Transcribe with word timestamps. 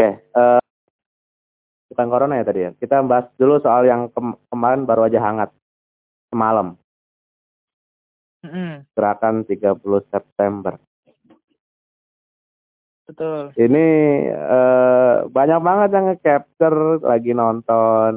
Oke, 0.00 0.16
uh, 0.32 0.60
bukan 1.92 2.06
corona 2.08 2.40
ya 2.40 2.44
tadi 2.48 2.60
ya. 2.64 2.70
Kita 2.72 3.04
bahas 3.04 3.28
dulu 3.36 3.60
soal 3.60 3.84
yang 3.84 4.08
kem 4.08 4.32
kemarin 4.48 4.88
baru 4.88 5.12
aja 5.12 5.20
hangat 5.20 5.52
semalam. 6.32 6.80
Mm. 8.40 8.88
Gerakan 8.96 9.44
30 9.44 9.76
September. 10.08 10.80
Betul. 13.04 13.52
Ini 13.60 13.86
uh, 14.32 15.28
banyak 15.28 15.60
banget 15.60 15.88
yang 15.92 16.04
nge-capture 16.08 17.04
lagi 17.04 17.36
nonton 17.36 18.12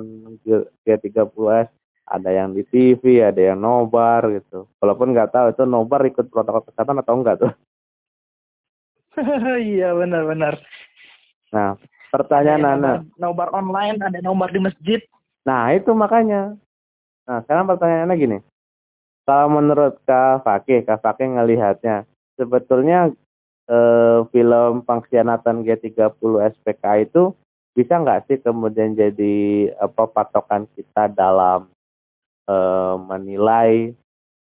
G30S. 0.88 1.68
Ada 2.04 2.30
yang 2.32 2.56
di 2.56 2.64
TV, 2.64 3.28
ada 3.28 3.42
yang 3.52 3.60
nobar 3.60 4.24
gitu. 4.32 4.72
Walaupun 4.80 5.12
nggak 5.12 5.36
tahu 5.36 5.48
itu 5.52 5.64
nobar 5.68 6.00
ikut 6.08 6.32
protokol 6.32 6.64
kesehatan 6.64 7.04
atau 7.04 7.14
enggak 7.20 7.44
tuh. 7.44 7.52
iya 9.76 9.92
benar-benar. 9.92 10.64
Nah, 11.54 11.78
pertanyaan 12.10 12.62
Nana. 12.66 12.94
Nobar 13.22 13.54
online, 13.54 14.02
ada 14.02 14.20
nobar 14.26 14.50
di 14.50 14.60
masjid. 14.60 15.00
Nah, 15.46 15.70
itu 15.72 15.94
makanya. 15.94 16.58
Nah, 17.30 17.40
sekarang 17.46 17.70
pertanyaannya 17.70 18.16
gini. 18.18 18.38
Kalau 19.24 19.48
menurut 19.54 20.02
Kak 20.04 20.44
Fakih, 20.44 20.84
Kak 20.84 21.00
Fakih 21.00 21.32
ngelihatnya, 21.32 22.04
sebetulnya 22.36 23.14
eh, 23.70 24.20
film 24.34 24.84
pengkhianatan 24.84 25.64
G30 25.64 26.32
SPK 26.60 26.84
itu 27.08 27.32
bisa 27.74 27.98
nggak 27.98 28.30
sih 28.30 28.38
kemudian 28.44 28.94
jadi 28.94 29.70
apa 29.82 30.06
patokan 30.12 30.68
kita 30.76 31.08
dalam 31.10 31.72
eh, 32.46 32.96
menilai 33.00 33.96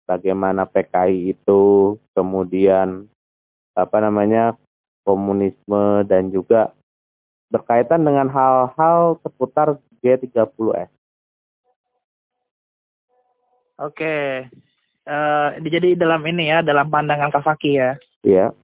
bagaimana 0.05 0.69
PKI 0.69 1.33
itu 1.33 1.95
kemudian 2.13 3.09
apa 3.73 3.97
namanya 3.99 4.53
komunisme 5.03 6.05
dan 6.05 6.29
juga 6.29 6.71
berkaitan 7.49 8.01
dengan 8.03 8.27
hal-hal 8.29 9.19
seputar 9.21 9.77
G30S. 10.01 10.89
Oke. 13.75 14.47
Uh, 15.05 15.53
jadi 15.61 15.93
dalam 15.93 16.25
ini 16.25 16.49
ya, 16.49 16.65
dalam 16.65 16.89
pandangan 16.89 17.29
Kafaki 17.29 17.77
ya. 17.77 17.93
Iya. 18.25 18.55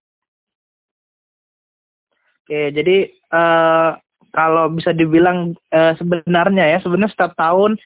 Oke, 2.42 2.74
jadi 2.74 3.14
uh, 3.30 3.96
kalau 4.34 4.74
bisa 4.74 4.96
dibilang 4.96 5.54
uh, 5.70 5.94
sebenarnya 6.00 6.66
ya, 6.74 6.78
sebenarnya 6.82 7.14
setiap 7.14 7.38
tahun 7.38 7.78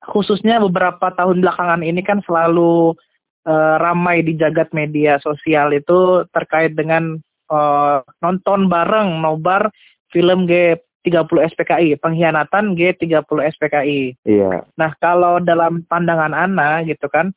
khususnya 0.00 0.58
beberapa 0.64 1.12
tahun 1.12 1.44
belakangan 1.44 1.84
ini 1.84 2.00
kan 2.00 2.24
selalu 2.24 2.96
uh, 3.44 3.76
ramai 3.78 4.24
di 4.24 4.34
jagat 4.36 4.72
media 4.72 5.20
sosial 5.20 5.76
itu 5.76 6.24
terkait 6.32 6.72
dengan 6.72 7.20
uh, 7.52 8.00
nonton 8.24 8.72
bareng 8.72 9.20
nobar 9.20 9.68
film 10.10 10.46
G30 10.46 11.36
SPKI, 11.54 11.98
pengkhianatan 11.98 12.76
G30 12.76 13.38
SPKI. 13.56 14.00
Iya. 14.26 14.66
Nah, 14.76 14.90
kalau 15.00 15.40
dalam 15.42 15.82
pandangan 15.86 16.36
Ana 16.36 16.84
gitu 16.84 17.08
kan, 17.08 17.32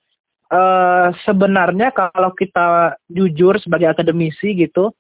uh, 0.54 1.14
sebenarnya 1.26 1.94
kalau 1.94 2.34
kita 2.36 2.98
jujur 3.10 3.58
sebagai 3.62 3.94
akademisi 3.94 4.54
gitu, 4.58 4.92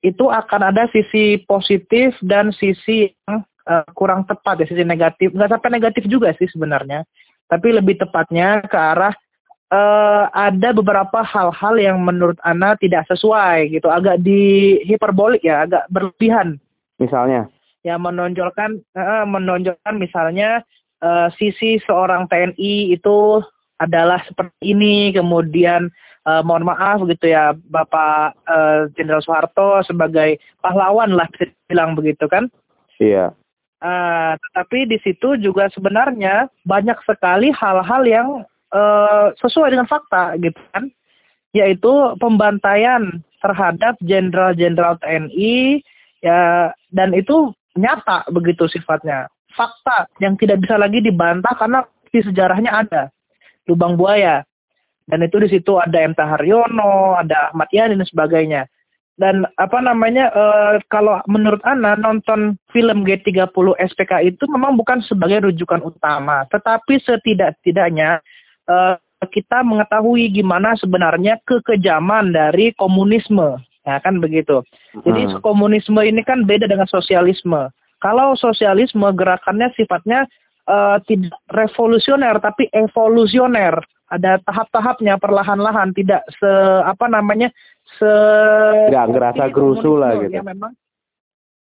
itu 0.00 0.24
akan 0.32 0.72
ada 0.72 0.88
sisi 0.92 1.44
positif 1.44 2.16
dan 2.24 2.52
sisi 2.56 3.12
yang 3.28 3.44
uh, 3.68 3.84
kurang 3.92 4.24
tepat 4.24 4.64
ya, 4.64 4.66
sisi 4.68 4.84
negatif. 4.84 5.32
Nggak 5.36 5.52
sampai 5.56 5.70
negatif 5.76 6.04
juga 6.08 6.32
sih 6.40 6.48
sebenarnya, 6.48 7.04
tapi 7.48 7.76
lebih 7.76 8.00
tepatnya 8.00 8.64
ke 8.64 8.76
arah 8.76 9.12
uh, 9.70 10.24
ada 10.32 10.72
beberapa 10.72 11.20
hal-hal 11.20 11.74
yang 11.78 11.96
menurut 12.02 12.36
Ana 12.42 12.74
tidak 12.76 13.06
sesuai 13.08 13.76
gitu, 13.76 13.88
agak 13.88 14.20
di 14.20 14.76
hiperbolik 14.84 15.44
ya, 15.44 15.64
agak 15.68 15.84
berlebihan. 15.88 16.56
Misalnya? 17.00 17.48
Ya 17.80 17.96
menonjolkan, 17.96 18.84
uh, 18.92 19.24
menonjolkan 19.24 19.96
misalnya 19.96 20.60
uh, 21.00 21.32
sisi 21.40 21.80
seorang 21.88 22.28
TNI 22.28 22.92
itu 22.92 23.40
adalah 23.80 24.20
seperti 24.28 24.76
ini, 24.76 25.16
kemudian 25.16 25.88
uh, 26.28 26.44
mohon 26.44 26.68
maaf 26.68 27.00
gitu 27.08 27.32
ya 27.32 27.56
Bapak 27.72 28.36
Jenderal 28.92 29.24
uh, 29.24 29.24
Soeharto 29.24 29.80
sebagai 29.88 30.36
pahlawan 30.60 31.16
lah 31.16 31.24
bisa 31.32 31.48
bilang 31.72 31.96
begitu 31.96 32.28
kan? 32.28 32.52
Iya. 33.00 33.32
Uh, 33.80 34.36
tapi 34.52 34.84
di 34.84 35.00
situ 35.00 35.40
juga 35.40 35.72
sebenarnya 35.72 36.52
banyak 36.68 37.00
sekali 37.08 37.48
hal-hal 37.48 38.04
yang 38.04 38.28
uh, 38.76 39.32
sesuai 39.40 39.72
dengan 39.72 39.88
fakta 39.88 40.36
gitu 40.36 40.60
kan 40.76 40.92
yaitu 41.56 41.90
pembantaian 42.20 43.24
terhadap 43.40 43.96
jenderal-jenderal 44.04 45.00
TNI 45.00 45.80
ya 46.20 46.70
dan 46.92 47.12
itu 47.16 47.52
nyata 47.76 48.28
begitu 48.32 48.68
sifatnya. 48.70 49.28
Fakta 49.50 50.06
yang 50.22 50.38
tidak 50.38 50.62
bisa 50.62 50.78
lagi 50.78 51.02
dibantah 51.02 51.52
karena 51.58 51.82
di 52.10 52.20
sejarahnya 52.22 52.70
ada. 52.70 53.02
Lubang 53.66 53.98
buaya. 53.98 54.46
Dan 55.10 55.26
itu 55.26 55.42
di 55.42 55.48
situ 55.50 55.74
ada 55.74 56.06
M 56.06 56.14
Haryono 56.14 57.18
ada 57.18 57.50
Ahmad 57.50 57.66
Yani 57.74 57.98
dan 57.98 58.06
sebagainya. 58.06 58.62
Dan 59.18 59.42
apa 59.58 59.82
namanya 59.82 60.30
e, 60.32 60.44
kalau 60.86 61.18
menurut 61.26 61.60
Ana 61.66 61.98
nonton 61.98 62.56
film 62.70 63.02
G30 63.02 63.50
SPK 63.76 64.12
itu 64.22 64.46
memang 64.46 64.78
bukan 64.78 65.02
sebagai 65.02 65.50
rujukan 65.50 65.82
utama. 65.82 66.46
Tetapi 66.48 67.02
setidak-tidaknya 67.02 68.22
uh, 68.70 68.96
kita 69.28 69.60
mengetahui 69.60 70.32
gimana 70.32 70.72
sebenarnya 70.80 71.36
kekejaman 71.44 72.32
dari 72.32 72.72
komunisme, 72.72 73.60
ya 73.90 73.98
kan 73.98 74.22
begitu. 74.22 74.62
Jadi 75.02 75.22
hmm. 75.26 75.42
komunisme 75.42 75.98
ini 75.98 76.22
kan 76.22 76.46
beda 76.46 76.70
dengan 76.70 76.86
sosialisme. 76.86 77.70
Kalau 78.00 78.38
sosialisme 78.38 79.04
gerakannya 79.12 79.74
sifatnya 79.74 80.24
uh, 80.70 81.02
tidak 81.04 81.34
revolusioner 81.50 82.38
tapi 82.38 82.70
evolusioner. 82.70 83.82
Ada 84.10 84.42
tahap-tahapnya 84.42 85.22
perlahan-lahan, 85.22 85.94
tidak 85.94 86.26
se 86.34 86.50
apa 86.82 87.06
namanya 87.06 87.46
se. 87.98 88.12
Tidak 88.90 89.06
gerasa 89.14 89.44
gerusu 89.54 89.94
lah 89.94 90.18
gitu. 90.18 90.34
Ya 90.34 90.42
memang. 90.42 90.74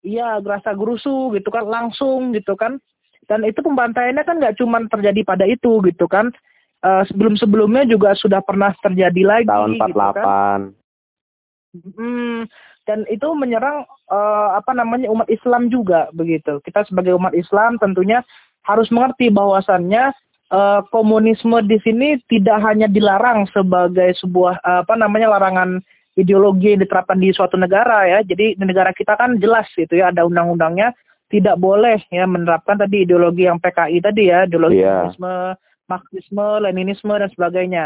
Iya, 0.05 0.37
gerasa 0.45 0.77
gerusu 0.77 1.33
gitu 1.33 1.49
kan, 1.49 1.65
langsung 1.65 2.37
gitu 2.37 2.53
kan. 2.53 2.77
Dan 3.25 3.49
itu 3.49 3.65
pembantaiannya 3.65 4.21
kan 4.29 4.37
nggak 4.37 4.61
cuma 4.61 4.85
terjadi 4.93 5.25
pada 5.25 5.49
itu 5.49 5.81
gitu 5.81 6.05
kan 6.05 6.29
uh, 6.85 7.03
sebelum-sebelumnya 7.09 7.89
juga 7.89 8.13
sudah 8.13 8.45
pernah 8.45 8.77
terjadi 8.85 9.23
lagi. 9.25 9.49
Tahun 9.49 9.81
48. 9.81 9.89
Gitu 9.89 10.13
kan. 10.21 10.61
Hmm, 11.75 12.47
dan 12.87 13.03
itu 13.11 13.27
menyerang 13.35 13.83
uh, 14.07 14.55
apa 14.55 14.71
namanya 14.71 15.11
umat 15.11 15.27
Islam 15.27 15.67
juga 15.67 16.07
begitu. 16.15 16.63
Kita 16.63 16.87
sebagai 16.87 17.19
umat 17.19 17.35
Islam 17.35 17.83
tentunya 17.83 18.23
harus 18.63 18.87
mengerti 18.95 19.29
bahwasannya 19.35 20.15
uh, 20.55 20.81
komunisme 20.95 21.59
di 21.67 21.83
sini 21.83 22.23
tidak 22.31 22.63
hanya 22.63 22.87
dilarang 22.87 23.51
sebagai 23.51 24.15
sebuah 24.23 24.63
uh, 24.63 24.81
apa 24.87 24.95
namanya 24.95 25.35
larangan 25.35 25.83
ideologi 26.15 26.79
yang 26.79 26.87
diterapkan 26.87 27.19
di 27.19 27.35
suatu 27.35 27.59
negara 27.59 28.07
ya. 28.07 28.19
Jadi 28.23 28.55
di 28.55 28.65
negara 28.65 28.95
kita 28.95 29.19
kan 29.19 29.43
jelas 29.43 29.67
gitu 29.75 29.99
ya 29.99 30.15
ada 30.15 30.23
undang-undangnya 30.23 30.95
tidak 31.33 31.59
boleh 31.59 31.99
ya 32.15 32.29
menerapkan 32.31 32.79
tadi 32.79 33.03
ideologi 33.03 33.51
yang 33.51 33.59
PKI 33.59 33.99
tadi 33.99 34.31
ya, 34.31 34.47
ideologi 34.47 34.79
yeah. 34.79 35.11
komunisme 35.11 35.59
Marxisme, 35.85 36.65
Leninisme 36.65 37.13
dan 37.13 37.29
sebagainya. 37.29 37.85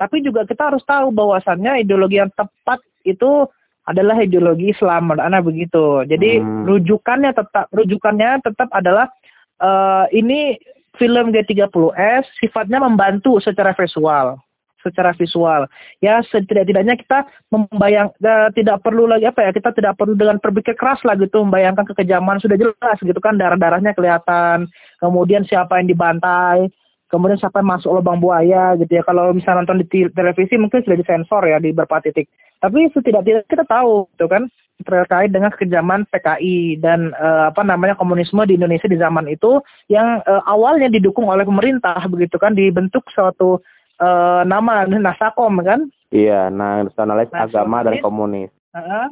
Tapi 0.00 0.24
juga 0.24 0.42
kita 0.48 0.72
harus 0.72 0.82
tahu 0.88 1.14
bahwasannya 1.14 1.84
ideologi 1.84 2.18
yang 2.18 2.32
tepat 2.34 2.82
itu 3.04 3.46
adalah 3.84 4.16
ideologi 4.20 4.72
Islam, 4.72 5.12
anak 5.12 5.44
begitu. 5.44 6.08
Jadi 6.08 6.40
hmm. 6.40 6.64
rujukannya 6.64 7.30
tetap 7.36 7.68
rujukannya 7.70 8.40
tetap 8.40 8.72
adalah 8.72 9.12
uh, 9.60 10.08
ini 10.08 10.56
film 10.96 11.34
G30S 11.36 12.24
sifatnya 12.40 12.80
membantu 12.80 13.38
secara 13.44 13.76
visual 13.76 14.40
secara 14.84 15.16
visual. 15.16 15.64
Ya 16.04 16.20
setidak-tidaknya 16.28 17.00
kita 17.00 17.24
membayang 17.48 18.12
uh, 18.20 18.52
tidak 18.52 18.84
perlu 18.84 19.08
lagi 19.08 19.24
apa 19.24 19.48
ya 19.48 19.50
kita 19.56 19.72
tidak 19.72 19.96
perlu 19.96 20.12
dengan 20.12 20.36
berpikir 20.36 20.76
keras 20.76 21.00
lah 21.08 21.16
gitu 21.16 21.40
membayangkan 21.40 21.88
kekejaman 21.88 22.36
sudah 22.44 22.60
jelas 22.60 22.98
gitu 23.00 23.16
kan 23.16 23.40
darah-darahnya 23.40 23.96
kelihatan. 23.96 24.68
Kemudian 25.00 25.48
siapa 25.48 25.80
yang 25.80 25.88
dibantai, 25.88 26.68
kemudian 27.08 27.38
siapa 27.38 27.60
yang 27.60 27.76
masuk 27.76 27.90
lubang 27.94 28.18
buaya 28.20 28.74
gitu 28.80 29.00
ya. 29.00 29.02
Kalau 29.04 29.32
misalnya 29.34 29.64
nonton 29.64 29.84
di 29.84 30.08
televisi 30.12 30.54
mungkin 30.56 30.82
sudah 30.82 30.98
disensor 30.98 31.42
ya 31.44 31.58
di 31.60 31.70
beberapa 31.70 32.00
titik. 32.04 32.28
Tapi 32.58 32.88
setidak-tidaknya 32.92 33.50
kita 33.50 33.64
tahu 33.68 34.08
gitu 34.16 34.26
kan 34.26 34.48
terkait 34.82 35.30
dengan 35.30 35.54
kekejaman 35.54 36.02
PKI 36.10 36.82
dan 36.82 37.14
uh, 37.14 37.54
apa 37.54 37.62
namanya 37.62 37.94
komunisme 37.94 38.42
di 38.42 38.58
Indonesia 38.58 38.90
di 38.90 38.98
zaman 38.98 39.30
itu 39.30 39.62
yang 39.86 40.18
uh, 40.26 40.42
awalnya 40.50 40.90
didukung 40.90 41.30
oleh 41.30 41.46
pemerintah 41.46 42.02
begitu 42.10 42.34
kan 42.42 42.58
dibentuk 42.58 43.06
suatu 43.14 43.62
uh, 44.02 44.42
nama 44.42 44.82
Nasakom 44.90 45.62
kan? 45.62 45.86
Iya 46.10 46.50
nasionalis 46.50 47.30
nah, 47.30 47.46
agama 47.46 47.86
dan 47.86 48.02
komunis. 48.02 48.50
Uh, 48.74 49.06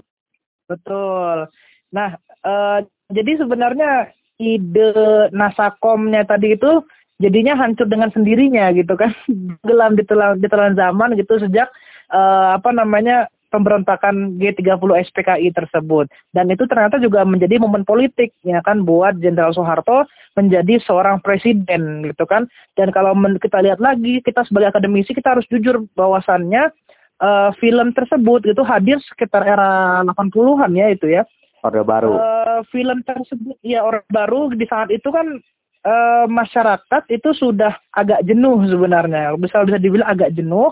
betul. 0.66 1.46
Nah 1.94 2.18
uh, 2.42 2.82
jadi 3.14 3.38
sebenarnya 3.38 4.10
ide 4.42 5.30
Nasakomnya 5.30 6.26
tadi 6.26 6.58
itu 6.58 6.82
jadinya 7.22 7.54
hancur 7.54 7.86
dengan 7.86 8.10
sendirinya 8.10 8.74
gitu 8.74 8.98
kan 8.98 9.14
gelam 9.68 9.94
ditelan 9.94 10.42
ditelan 10.42 10.74
zaman 10.74 11.14
gitu 11.14 11.38
sejak 11.38 11.70
uh, 12.10 12.58
apa 12.58 12.74
namanya 12.74 13.30
pemberontakan 13.52 14.40
G30 14.40 15.12
SPKI 15.12 15.52
tersebut. 15.52 16.08
Dan 16.32 16.48
itu 16.48 16.64
ternyata 16.64 16.96
juga 16.96 17.20
menjadi 17.28 17.60
momen 17.60 17.84
politik 17.84 18.32
ya 18.40 18.64
kan 18.64 18.88
buat 18.88 19.20
Jenderal 19.20 19.52
Soeharto 19.52 20.08
menjadi 20.32 20.80
seorang 20.80 21.20
presiden 21.20 22.00
gitu 22.08 22.24
kan. 22.24 22.48
Dan 22.74 22.88
kalau 22.96 23.12
kita 23.36 23.60
lihat 23.60 23.78
lagi 23.78 24.24
kita 24.24 24.48
sebagai 24.48 24.72
akademisi 24.72 25.12
kita 25.12 25.36
harus 25.36 25.44
jujur 25.52 25.84
bahwasannya 25.92 26.72
uh, 27.20 27.52
film 27.60 27.92
tersebut 27.92 28.48
itu 28.48 28.64
hadir 28.64 28.96
sekitar 29.12 29.44
era 29.44 30.00
80-an 30.08 30.72
ya 30.72 30.88
itu 30.88 31.12
ya. 31.12 31.28
Orde 31.62 31.84
baru. 31.86 32.18
Uh, 32.18 32.60
film 32.72 33.04
tersebut 33.06 33.54
ya 33.62 33.84
Orde 33.84 34.08
baru 34.10 34.50
di 34.50 34.64
saat 34.66 34.88
itu 34.88 35.12
kan 35.12 35.38
uh, 35.86 36.26
masyarakat 36.30 37.02
itu 37.10 37.30
sudah 37.36 37.76
agak 37.94 38.22
jenuh 38.26 38.66
sebenarnya. 38.66 39.34
Bisa 39.38 39.62
bisa 39.66 39.78
dibilang 39.78 40.08
agak 40.10 40.34
jenuh 40.34 40.70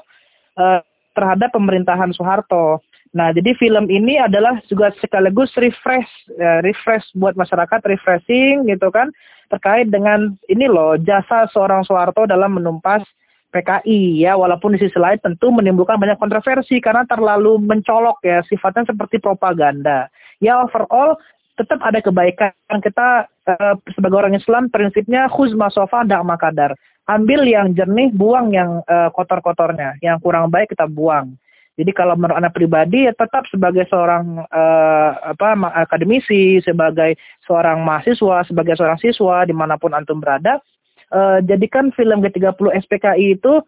uh, 0.58 0.80
terhadap 1.14 1.50
pemerintahan 1.54 2.14
Soeharto. 2.14 2.82
Nah, 3.10 3.34
jadi 3.34 3.58
film 3.58 3.90
ini 3.90 4.22
adalah 4.22 4.62
juga 4.70 4.94
sekaligus 5.02 5.50
refresh, 5.58 6.30
ya, 6.38 6.62
refresh 6.62 7.10
buat 7.18 7.34
masyarakat, 7.34 7.82
refreshing 7.90 8.70
gitu 8.70 8.86
kan, 8.94 9.10
terkait 9.50 9.90
dengan 9.90 10.38
ini 10.46 10.70
loh 10.70 10.94
jasa 10.94 11.50
seorang 11.50 11.82
Soeharto 11.82 12.30
dalam 12.30 12.54
menumpas 12.54 13.02
PKI 13.50 14.22
ya, 14.22 14.38
walaupun 14.38 14.78
di 14.78 14.86
sisi 14.86 14.94
lain 14.94 15.18
tentu 15.18 15.50
menimbulkan 15.50 15.98
banyak 15.98 16.22
kontroversi 16.22 16.78
karena 16.78 17.02
terlalu 17.10 17.58
mencolok 17.58 18.22
ya, 18.22 18.46
sifatnya 18.46 18.86
seperti 18.86 19.18
propaganda. 19.18 20.06
Ya 20.38 20.62
overall 20.62 21.18
tetap 21.60 21.84
ada 21.84 22.00
kebaikan 22.00 22.80
kita 22.80 23.28
uh, 23.28 23.74
sebagai 23.92 24.16
orang 24.16 24.32
Islam 24.32 24.72
prinsipnya 24.72 25.28
khuzma 25.28 25.68
sofa 25.68 26.08
dak 26.08 26.24
makadar 26.24 26.72
ambil 27.10 27.42
yang 27.42 27.74
jernih, 27.74 28.14
buang 28.14 28.54
yang 28.54 28.86
uh, 28.86 29.10
kotor-kotornya, 29.10 29.98
yang 29.98 30.22
kurang 30.22 30.46
baik 30.46 30.70
kita 30.70 30.86
buang. 30.86 31.34
Jadi 31.74 31.96
kalau 31.96 32.12
menurut 32.12 32.36
anak 32.36 32.52
pribadi 32.52 33.08
ya 33.08 33.12
tetap 33.16 33.48
sebagai 33.48 33.88
seorang 33.88 34.44
uh, 34.52 35.10
apa 35.32 35.56
akademisi, 35.80 36.60
sebagai 36.60 37.16
seorang 37.48 37.80
mahasiswa, 37.80 38.44
sebagai 38.44 38.76
seorang 38.76 39.00
siswa 39.00 39.48
di 39.48 39.56
mana 39.56 39.80
pun 39.80 39.96
antum 39.96 40.20
berada, 40.20 40.60
uh, 41.08 41.40
jadikan 41.40 41.88
film 41.96 42.20
G30 42.20 42.84
SPKI 42.84 43.40
itu 43.40 43.64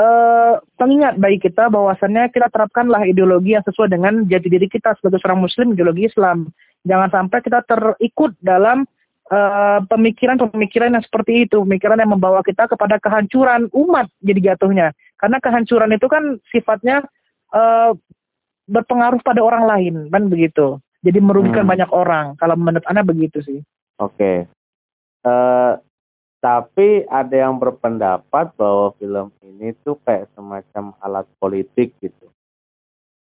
uh, 0.00 0.54
pengingat 0.80 1.20
bagi 1.20 1.36
kita 1.36 1.68
bahwasannya 1.68 2.32
kita 2.32 2.48
terapkanlah 2.48 3.04
ideologi 3.04 3.52
yang 3.52 3.66
sesuai 3.68 3.92
dengan 3.92 4.24
jati 4.24 4.48
diri 4.48 4.64
kita 4.70 4.96
sebagai 4.96 5.20
seorang 5.20 5.44
muslim 5.44 5.76
ideologi 5.76 6.08
Islam. 6.08 6.48
Jangan 6.84 7.10
sampai 7.12 7.38
kita 7.44 7.60
terikut 7.66 8.32
dalam 8.40 8.88
Eh, 9.30 9.80
pemikiran-pemikiran 9.86 10.90
uh, 10.90 10.94
yang 10.98 11.04
seperti 11.06 11.46
itu, 11.46 11.62
pemikiran 11.62 12.02
yang 12.02 12.18
membawa 12.18 12.42
kita 12.42 12.66
kepada 12.66 12.98
kehancuran 12.98 13.70
umat 13.70 14.10
jadi 14.18 14.52
jatuhnya. 14.52 14.90
Karena 15.22 15.38
kehancuran 15.38 15.94
itu 15.94 16.10
kan 16.10 16.42
sifatnya 16.50 17.06
uh, 17.54 17.94
berpengaruh 18.66 19.22
pada 19.22 19.38
orang 19.38 19.70
lain, 19.70 19.94
kan 20.10 20.26
begitu. 20.26 20.82
Jadi 21.06 21.22
merugikan 21.22 21.62
hmm. 21.62 21.72
banyak 21.78 21.90
orang. 21.94 22.34
Kalau 22.42 22.58
menurut 22.58 22.82
Anda 22.90 23.06
begitu 23.06 23.38
sih. 23.46 23.62
Oke. 24.02 24.18
Okay. 24.18 24.36
Uh, 25.22 25.30
eh, 25.30 25.72
tapi 26.42 27.06
ada 27.06 27.36
yang 27.46 27.54
berpendapat 27.62 28.50
bahwa 28.58 28.98
film 28.98 29.30
ini 29.46 29.78
tuh 29.86 29.94
kayak 30.02 30.26
semacam 30.34 30.90
alat 31.06 31.30
politik 31.38 31.94
gitu. 32.02 32.34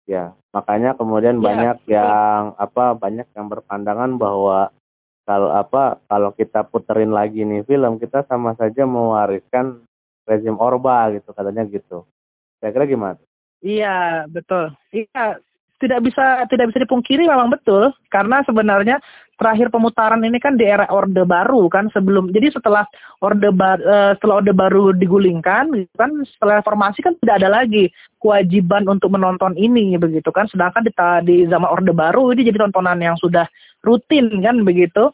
Ya, 0.10 0.34
makanya 0.50 0.98
kemudian 0.98 1.38
ya, 1.38 1.44
banyak 1.46 1.78
yang 1.86 2.58
apa 2.58 2.98
banyak 2.98 3.30
yang 3.38 3.46
berpandangan 3.46 4.18
bahwa 4.18 4.74
kalau 5.22 5.54
apa 5.54 6.02
kalau 6.10 6.34
kita 6.34 6.66
puterin 6.66 7.14
lagi 7.14 7.46
nih 7.46 7.62
film 7.62 8.02
kita 8.02 8.26
sama 8.26 8.58
saja 8.58 8.90
mewariskan 8.90 9.86
rezim 10.26 10.58
Orba 10.58 11.14
gitu 11.14 11.30
katanya 11.30 11.62
gitu. 11.70 12.10
Saya 12.58 12.74
kira 12.74 12.90
gimana? 12.90 13.22
Iya 13.62 14.26
betul. 14.26 14.74
Iya 14.90 15.38
tidak 15.80 16.06
bisa 16.06 16.44
tidak 16.52 16.70
bisa 16.72 16.84
dipungkiri 16.84 17.26
memang 17.26 17.50
betul. 17.50 17.90
Karena 18.12 18.44
sebenarnya 18.44 19.00
terakhir 19.40 19.72
pemutaran 19.72 20.20
ini 20.28 20.38
kan 20.38 20.60
di 20.60 20.68
era 20.68 20.84
Orde 20.92 21.24
Baru 21.24 21.72
kan 21.72 21.88
sebelum 21.96 22.36
jadi 22.36 22.52
setelah 22.52 22.84
Orde 23.24 23.50
Baru 23.56 23.82
uh, 23.88 24.12
setelah 24.20 24.44
Orde 24.44 24.54
Baru 24.54 24.92
digulingkan 24.92 25.72
gitu 25.72 25.96
kan 25.96 26.12
setelah 26.28 26.60
reformasi 26.60 27.00
kan 27.00 27.16
tidak 27.24 27.40
ada 27.40 27.50
lagi 27.64 27.88
kewajiban 28.20 28.84
untuk 28.92 29.16
menonton 29.16 29.56
ini 29.56 29.96
begitu 29.96 30.30
kan. 30.30 30.46
Sedangkan 30.52 30.84
di, 30.84 30.92
di 31.26 31.36
zaman 31.48 31.72
Orde 31.72 31.96
Baru 31.96 32.36
ini 32.36 32.44
jadi 32.44 32.60
tontonan 32.68 33.00
yang 33.00 33.16
sudah 33.18 33.48
rutin 33.82 34.30
kan 34.44 34.62
begitu. 34.68 35.10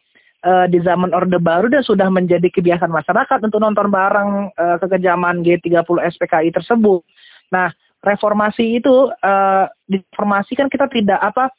Uh, 0.46 0.70
di 0.70 0.78
zaman 0.86 1.10
Orde 1.10 1.42
Baru 1.42 1.74
dan 1.74 1.82
sudah 1.82 2.06
menjadi 2.06 2.54
kebiasaan 2.54 2.94
masyarakat 2.94 3.50
untuk 3.50 3.58
nonton 3.58 3.90
bareng 3.90 4.54
uh, 4.54 4.78
kekejaman 4.78 5.42
G30 5.42 5.82
SPKI 5.90 6.54
tersebut. 6.54 7.02
Nah, 7.50 7.74
reformasi 8.06 8.80
itu 8.80 9.10
uh, 9.10 9.66
di 9.90 9.98
reformasi 10.14 10.54
kan 10.54 10.70
kita 10.70 10.86
tidak 10.94 11.18
apa 11.18 11.50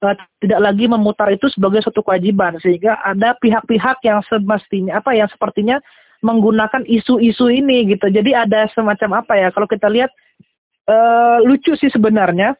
uh, 0.00 0.16
tidak 0.40 0.60
lagi 0.64 0.88
memutar 0.88 1.28
itu 1.30 1.46
sebagai 1.52 1.84
suatu 1.84 2.00
kewajiban 2.00 2.56
sehingga 2.58 2.96
ada 3.04 3.36
pihak-pihak 3.38 4.00
yang 4.02 4.24
semestinya 4.26 4.98
apa 4.98 5.12
yang 5.12 5.28
sepertinya 5.28 5.78
menggunakan 6.24 6.88
isu-isu 6.88 7.52
ini 7.52 7.92
gitu. 7.92 8.08
Jadi 8.08 8.32
ada 8.32 8.64
semacam 8.72 9.20
apa 9.20 9.36
ya 9.36 9.52
kalau 9.52 9.68
kita 9.68 9.92
lihat 9.92 10.08
uh, 10.88 11.44
lucu 11.44 11.76
sih 11.76 11.92
sebenarnya 11.92 12.56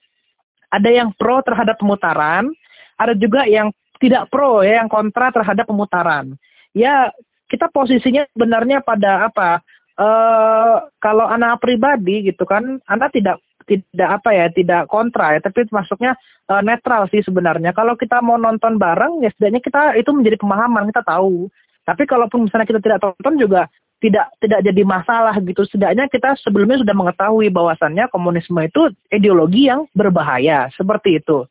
ada 0.69 0.91
yang 0.93 1.17
pro 1.17 1.41
terhadap 1.41 1.81
pemutaran, 1.81 2.53
ada 3.01 3.17
juga 3.17 3.49
yang 3.49 3.73
tidak 4.03 4.29
pro 4.29 4.61
ya, 4.61 4.85
yang 4.85 4.91
kontra 4.93 5.33
terhadap 5.33 5.65
pemutaran. 5.65 6.37
Ya 6.77 7.09
kita 7.49 7.71
posisinya 7.71 8.29
sebenarnya 8.35 8.83
pada 8.85 9.31
apa? 9.31 9.65
Uh, 9.95 10.91
kalau 10.99 11.31
anak 11.31 11.63
pribadi 11.63 12.27
gitu 12.27 12.43
kan, 12.43 12.83
anak 12.91 13.15
tidak 13.15 13.39
tidak 13.65 14.09
apa 14.21 14.31
ya, 14.35 14.47
tidak 14.51 14.91
kontra 14.91 15.39
ya, 15.39 15.41
tapi 15.41 15.65
masuknya 15.71 16.19
uh, 16.51 16.61
netral 16.61 17.07
sih 17.09 17.23
sebenarnya. 17.23 17.71
Kalau 17.73 17.95
kita 17.95 18.19
mau 18.21 18.35
nonton 18.37 18.77
bareng, 18.77 19.23
ya 19.23 19.31
setidaknya 19.33 19.63
kita 19.63 19.83
itu 19.97 20.11
menjadi 20.11 20.37
pemahaman 20.43 20.91
kita 20.91 21.07
tahu. 21.07 21.49
Tapi 21.85 22.03
kalaupun 22.09 22.49
misalnya 22.49 22.67
kita 22.69 22.81
tidak 22.81 23.01
tonton 23.01 23.35
juga 23.37 23.69
tidak 24.03 24.35
tidak 24.43 24.61
jadi 24.67 24.83
masalah 24.85 25.35
gitu. 25.41 25.63
Setidaknya 25.65 26.11
kita 26.13 26.37
sebelumnya 26.41 26.81
sudah 26.83 26.93
mengetahui 26.97 27.49
bahwasannya 27.49 28.05
komunisme 28.13 28.61
itu 28.61 28.93
ideologi 29.09 29.71
yang 29.71 29.89
berbahaya 29.97 30.69
seperti 30.77 31.23
itu. 31.23 31.49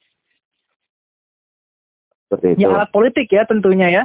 Seperti 2.30 2.58
itu. 2.58 2.60
Ya 2.62 2.68
alat 2.70 2.90
politik 2.94 3.30
ya 3.30 3.46
tentunya 3.50 3.90
ya. 3.90 4.04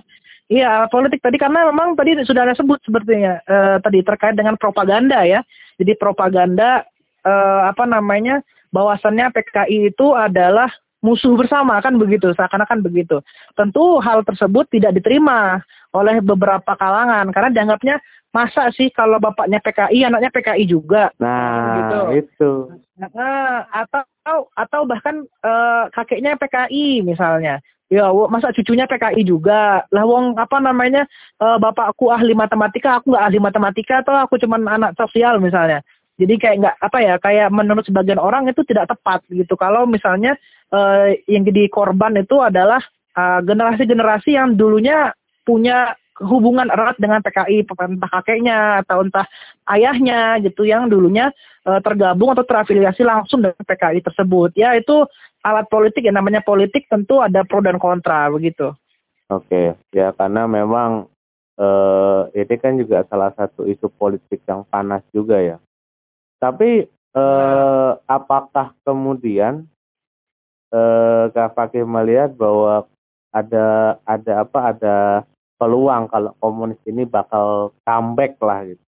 Iya 0.49 0.89
politik 0.89 1.21
tadi 1.21 1.37
karena 1.37 1.69
memang 1.69 1.93
tadi 1.93 2.17
sudah 2.25 2.49
ada 2.49 2.57
sebut 2.57 2.81
sepertinya 2.81 3.37
uh, 3.45 3.77
tadi 3.85 4.01
terkait 4.01 4.33
dengan 4.33 4.57
propaganda 4.57 5.21
ya. 5.29 5.45
Jadi 5.77 5.93
propaganda 6.01 6.89
uh, 7.29 7.69
apa 7.69 7.85
namanya 7.85 8.41
bahwasannya 8.73 9.29
PKI 9.29 9.93
itu 9.93 10.17
adalah 10.17 10.73
musuh 11.05 11.37
bersama 11.39 11.79
kan 11.85 12.01
begitu 12.01 12.33
seakan-akan 12.33 12.81
begitu. 12.81 13.21
Tentu 13.55 14.01
hal 14.01 14.25
tersebut 14.25 14.67
tidak 14.73 14.97
diterima 14.97 15.61
oleh 15.93 16.25
beberapa 16.25 16.73
kalangan 16.81 17.29
karena 17.29 17.51
dianggapnya 17.53 17.97
masa 18.33 18.69
sih 18.73 18.93
kalau 18.93 19.17
bapaknya 19.21 19.61
PKI 19.61 20.05
anaknya 20.05 20.33
PKI 20.33 20.65
juga. 20.65 21.13
Nah 21.21 21.77
gitu. 21.77 22.01
itu. 22.25 22.53
Nah, 22.99 23.69
atau 23.73 24.49
atau 24.53 24.81
bahkan 24.85 25.25
uh, 25.45 25.93
kakeknya 25.93 26.41
PKI 26.41 27.05
misalnya. 27.05 27.61
Ya, 27.89 28.13
masa 28.29 28.53
cucunya 28.53 28.85
PKI 28.85 29.25
juga. 29.25 29.89
Lah 29.89 30.05
wong 30.05 30.37
apa 30.37 30.61
namanya? 30.61 31.09
Uh, 31.41 31.57
bapakku 31.57 32.13
ahli 32.13 32.37
matematika, 32.37 33.01
aku 33.01 33.17
nggak 33.17 33.25
ahli 33.25 33.39
matematika 33.41 34.05
atau 34.05 34.13
aku 34.13 34.37
cuma 34.37 34.61
anak 34.61 34.93
sosial 35.01 35.41
misalnya. 35.41 35.81
Jadi 36.21 36.35
kayak 36.37 36.57
nggak 36.61 36.77
apa 36.85 36.99
ya, 37.01 37.15
kayak 37.17 37.49
menurut 37.49 37.89
sebagian 37.89 38.21
orang 38.21 38.45
itu 38.45 38.61
tidak 38.69 38.93
tepat 38.93 39.25
gitu. 39.33 39.57
Kalau 39.57 39.89
misalnya 39.89 40.37
uh, 40.69 41.17
yang 41.25 41.49
jadi 41.49 41.71
korban 41.73 42.21
itu 42.21 42.37
adalah 42.45 42.85
generasi 43.19 43.83
generasi-generasi 43.83 44.31
yang 44.31 44.55
dulunya 44.55 45.11
punya 45.43 45.99
hubungan 46.23 46.67
erat 46.71 46.99
dengan 46.99 47.23
PKI, 47.23 47.63
entah 47.67 48.11
kakeknya 48.11 48.83
atau 48.85 49.07
entah 49.07 49.27
ayahnya 49.71 50.43
gitu 50.43 50.67
yang 50.67 50.91
dulunya 50.91 51.31
uh, 51.67 51.79
tergabung 51.83 52.35
atau 52.35 52.43
terafiliasi 52.43 53.07
langsung 53.07 53.43
dengan 53.45 53.63
PKI 53.63 54.03
tersebut. 54.03 54.55
Ya 54.59 54.75
itu 54.75 55.07
alat 55.47 55.71
politik 55.71 56.03
yang 56.03 56.19
namanya 56.19 56.43
politik 56.43 56.91
tentu 56.91 57.23
ada 57.23 57.47
pro 57.47 57.63
dan 57.63 57.79
kontra 57.79 58.27
begitu. 58.29 58.75
Oke, 59.29 59.77
ya 59.93 60.09
karena 60.17 60.49
memang 60.49 61.07
uh, 61.61 62.21
ini 62.33 62.55
kan 62.57 62.81
juga 62.81 63.05
salah 63.07 63.31
satu 63.37 63.69
isu 63.69 63.93
politik 63.95 64.41
yang 64.49 64.65
panas 64.67 65.05
juga 65.13 65.37
ya. 65.39 65.57
Tapi 66.41 66.89
uh, 67.13 67.93
apakah 68.09 68.73
kemudian 68.87 69.69
uh, 70.73 71.29
Kak 71.35 71.53
Fakih 71.55 71.85
melihat 71.85 72.33
bahwa 72.33 72.89
ada 73.29 73.99
ada 74.09 74.33
apa 74.41 74.59
ada 74.73 74.97
peluang 75.59 76.07
kalau 76.09 76.33
komunis 76.39 76.79
ini 76.87 77.03
bakal 77.05 77.75
comeback 77.83 78.39
lah 78.39 78.65
gitu. 78.65 78.85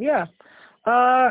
Iya, 0.00 0.30
uh, 0.88 1.28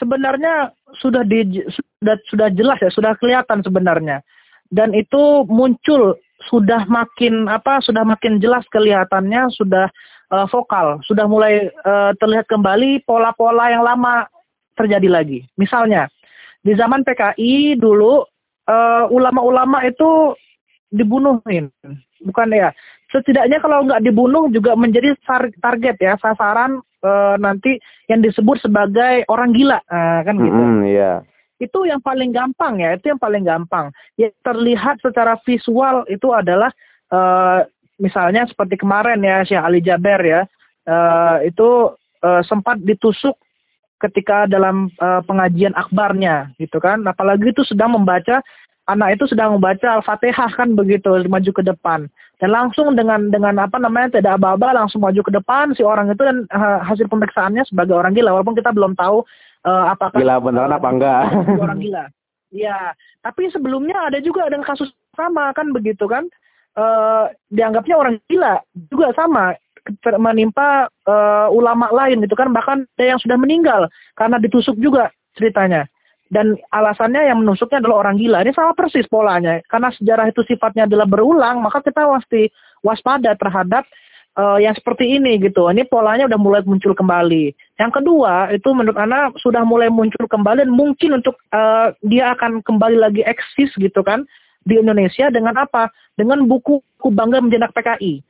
sebenarnya 0.00 0.74
sudah 0.98 1.22
di 1.22 1.62
sudah 2.02 2.16
sudah 2.26 2.48
jelas 2.50 2.82
ya, 2.82 2.90
sudah 2.90 3.14
kelihatan 3.20 3.62
sebenarnya. 3.62 4.24
Dan 4.70 4.96
itu 4.96 5.46
muncul 5.46 6.18
sudah 6.50 6.88
makin 6.90 7.46
apa, 7.46 7.78
sudah 7.84 8.02
makin 8.02 8.42
jelas 8.42 8.66
kelihatannya, 8.74 9.52
sudah 9.54 9.86
uh, 10.34 10.46
vokal, 10.50 10.98
sudah 11.06 11.28
mulai 11.30 11.70
uh, 11.86 12.10
terlihat 12.18 12.50
kembali 12.50 13.04
pola-pola 13.06 13.70
yang 13.70 13.86
lama 13.86 14.26
terjadi 14.74 15.06
lagi. 15.06 15.46
Misalnya 15.54 16.10
di 16.64 16.74
zaman 16.74 17.06
PKI 17.06 17.78
dulu 17.78 18.26
ulama 18.70 19.42
ulama-ulama 19.42 19.82
itu 19.82 20.30
dibunuhin, 20.94 21.74
bukan 22.24 22.52
ya? 22.52 22.70
Setidaknya 23.10 23.58
kalau 23.58 23.82
nggak 23.84 24.06
dibunuh 24.06 24.46
juga 24.54 24.78
menjadi 24.78 25.18
target 25.58 25.96
ya 25.98 26.14
sasaran 26.22 26.78
uh, 27.02 27.34
nanti 27.40 27.80
yang 28.06 28.22
disebut 28.22 28.62
sebagai 28.62 29.26
orang 29.26 29.50
gila, 29.50 29.82
uh, 29.90 30.20
kan 30.22 30.34
gitu. 30.38 30.54
Mm, 30.54 30.80
yeah. 30.86 31.18
Itu 31.60 31.84
yang 31.84 32.00
paling 32.00 32.30
gampang 32.30 32.80
ya, 32.80 32.96
itu 32.96 33.10
yang 33.10 33.20
paling 33.20 33.42
gampang. 33.42 33.90
Yang 34.14 34.32
terlihat 34.46 35.02
secara 35.02 35.36
visual 35.42 36.06
itu 36.06 36.30
adalah 36.30 36.70
uh, 37.10 37.66
misalnya 37.98 38.46
seperti 38.46 38.78
kemarin 38.80 39.20
ya 39.20 39.42
Syekh 39.42 39.60
Ali 39.60 39.82
Jaber 39.82 40.20
ya, 40.22 40.40
uh, 40.86 41.36
itu 41.42 41.92
uh, 42.22 42.42
sempat 42.46 42.78
ditusuk 42.80 43.36
ketika 44.00 44.48
dalam 44.48 44.88
uh, 44.96 45.20
pengajian 45.28 45.76
akbarnya 45.76 46.56
gitu 46.56 46.80
kan 46.80 47.04
apalagi 47.04 47.52
itu 47.52 47.60
sedang 47.68 47.92
membaca 47.92 48.40
anak 48.90 49.18
itu 49.18 49.24
sedang 49.30 49.56
membaca 49.56 50.00
Al-Fatihah 50.00 50.50
kan 50.54 50.74
begitu 50.74 51.14
maju 51.26 51.50
ke 51.50 51.62
depan. 51.62 52.10
Dan 52.40 52.56
langsung 52.56 52.96
dengan 52.96 53.28
dengan 53.28 53.60
apa 53.60 53.76
namanya 53.76 54.16
tidak 54.16 54.40
aba-aba 54.40 54.72
langsung 54.72 55.04
maju 55.04 55.20
ke 55.20 55.32
depan 55.32 55.76
si 55.76 55.84
orang 55.84 56.08
itu 56.08 56.24
dan 56.24 56.48
uh, 56.48 56.80
hasil 56.80 57.04
pemeriksaannya 57.06 57.68
sebagai 57.68 57.92
orang 57.92 58.16
gila 58.16 58.32
walaupun 58.32 58.56
kita 58.56 58.72
belum 58.72 58.96
tahu 58.96 59.20
uh, 59.68 59.84
apakah 59.92 60.16
gila 60.16 60.40
beneran 60.40 60.72
apa 60.72 60.88
enggak? 60.88 61.22
Orang 61.62 61.84
gila. 61.84 62.08
Ya 62.48 62.96
tapi 63.20 63.52
sebelumnya 63.52 64.08
ada 64.08 64.18
juga 64.24 64.48
dengan 64.48 64.64
kasus 64.64 64.88
sama 65.12 65.52
kan 65.52 65.68
begitu 65.76 66.08
kan? 66.08 66.26
Uh, 66.78 67.28
dianggapnya 67.52 67.98
orang 67.98 68.14
gila 68.30 68.62
juga 68.88 69.10
sama 69.18 69.58
menimpa 70.16 70.86
uh, 71.08 71.48
ulama 71.50 71.90
lain 71.90 72.22
gitu 72.24 72.38
kan 72.38 72.54
bahkan 72.54 72.86
ada 72.96 73.16
yang 73.16 73.20
sudah 73.20 73.34
meninggal 73.34 73.90
karena 74.14 74.38
ditusuk 74.38 74.78
juga 74.78 75.10
ceritanya 75.34 75.90
dan 76.30 76.54
alasannya 76.70 77.26
yang 77.26 77.42
menusuknya 77.42 77.82
adalah 77.82 78.06
orang 78.06 78.16
gila. 78.16 78.46
Ini 78.46 78.54
sama 78.54 78.72
persis 78.78 79.04
polanya. 79.10 79.58
Karena 79.66 79.90
sejarah 79.90 80.30
itu 80.30 80.46
sifatnya 80.46 80.86
adalah 80.86 81.04
berulang 81.10 81.58
maka 81.58 81.82
kita 81.82 82.06
pasti 82.06 82.46
waspada 82.86 83.34
terhadap 83.34 83.82
uh, 84.38 84.62
yang 84.62 84.72
seperti 84.78 85.18
ini 85.18 85.42
gitu. 85.42 85.66
Ini 85.66 85.90
polanya 85.90 86.30
udah 86.30 86.38
mulai 86.38 86.62
muncul 86.62 86.94
kembali. 86.94 87.50
Yang 87.82 87.92
kedua 87.98 88.54
itu 88.54 88.70
menurut 88.70 88.94
Ana 88.96 89.34
sudah 89.42 89.66
mulai 89.66 89.90
muncul 89.90 90.30
kembali 90.30 90.70
dan 90.70 90.72
mungkin 90.72 91.18
untuk 91.18 91.34
uh, 91.50 91.90
dia 92.06 92.30
akan 92.38 92.62
kembali 92.62 92.96
lagi 92.96 93.26
eksis 93.26 93.74
gitu 93.74 94.00
kan 94.06 94.22
di 94.62 94.78
Indonesia 94.78 95.34
dengan 95.34 95.58
apa? 95.58 95.90
Dengan 96.14 96.46
buku, 96.46 96.78
buku 96.78 97.08
bangga 97.10 97.42
menjenak 97.42 97.74
PKI 97.74 98.29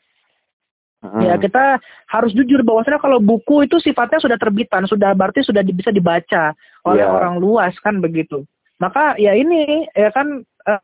Hmm. 1.00 1.24
Ya 1.24 1.40
kita 1.40 1.80
harus 2.12 2.36
jujur 2.36 2.60
bahwasanya 2.60 3.00
kalau 3.00 3.16
buku 3.24 3.64
itu 3.64 3.80
sifatnya 3.80 4.20
sudah 4.20 4.36
terbitan, 4.36 4.84
sudah 4.84 5.16
berarti 5.16 5.40
sudah 5.40 5.64
bisa 5.64 5.88
dibaca 5.88 6.52
oleh 6.84 7.04
yeah. 7.04 7.08
orang 7.08 7.40
luas 7.40 7.72
kan 7.80 8.04
begitu. 8.04 8.44
Maka 8.76 9.16
ya 9.16 9.32
ini 9.32 9.88
ya 9.96 10.12
kan 10.12 10.44
uh, 10.68 10.82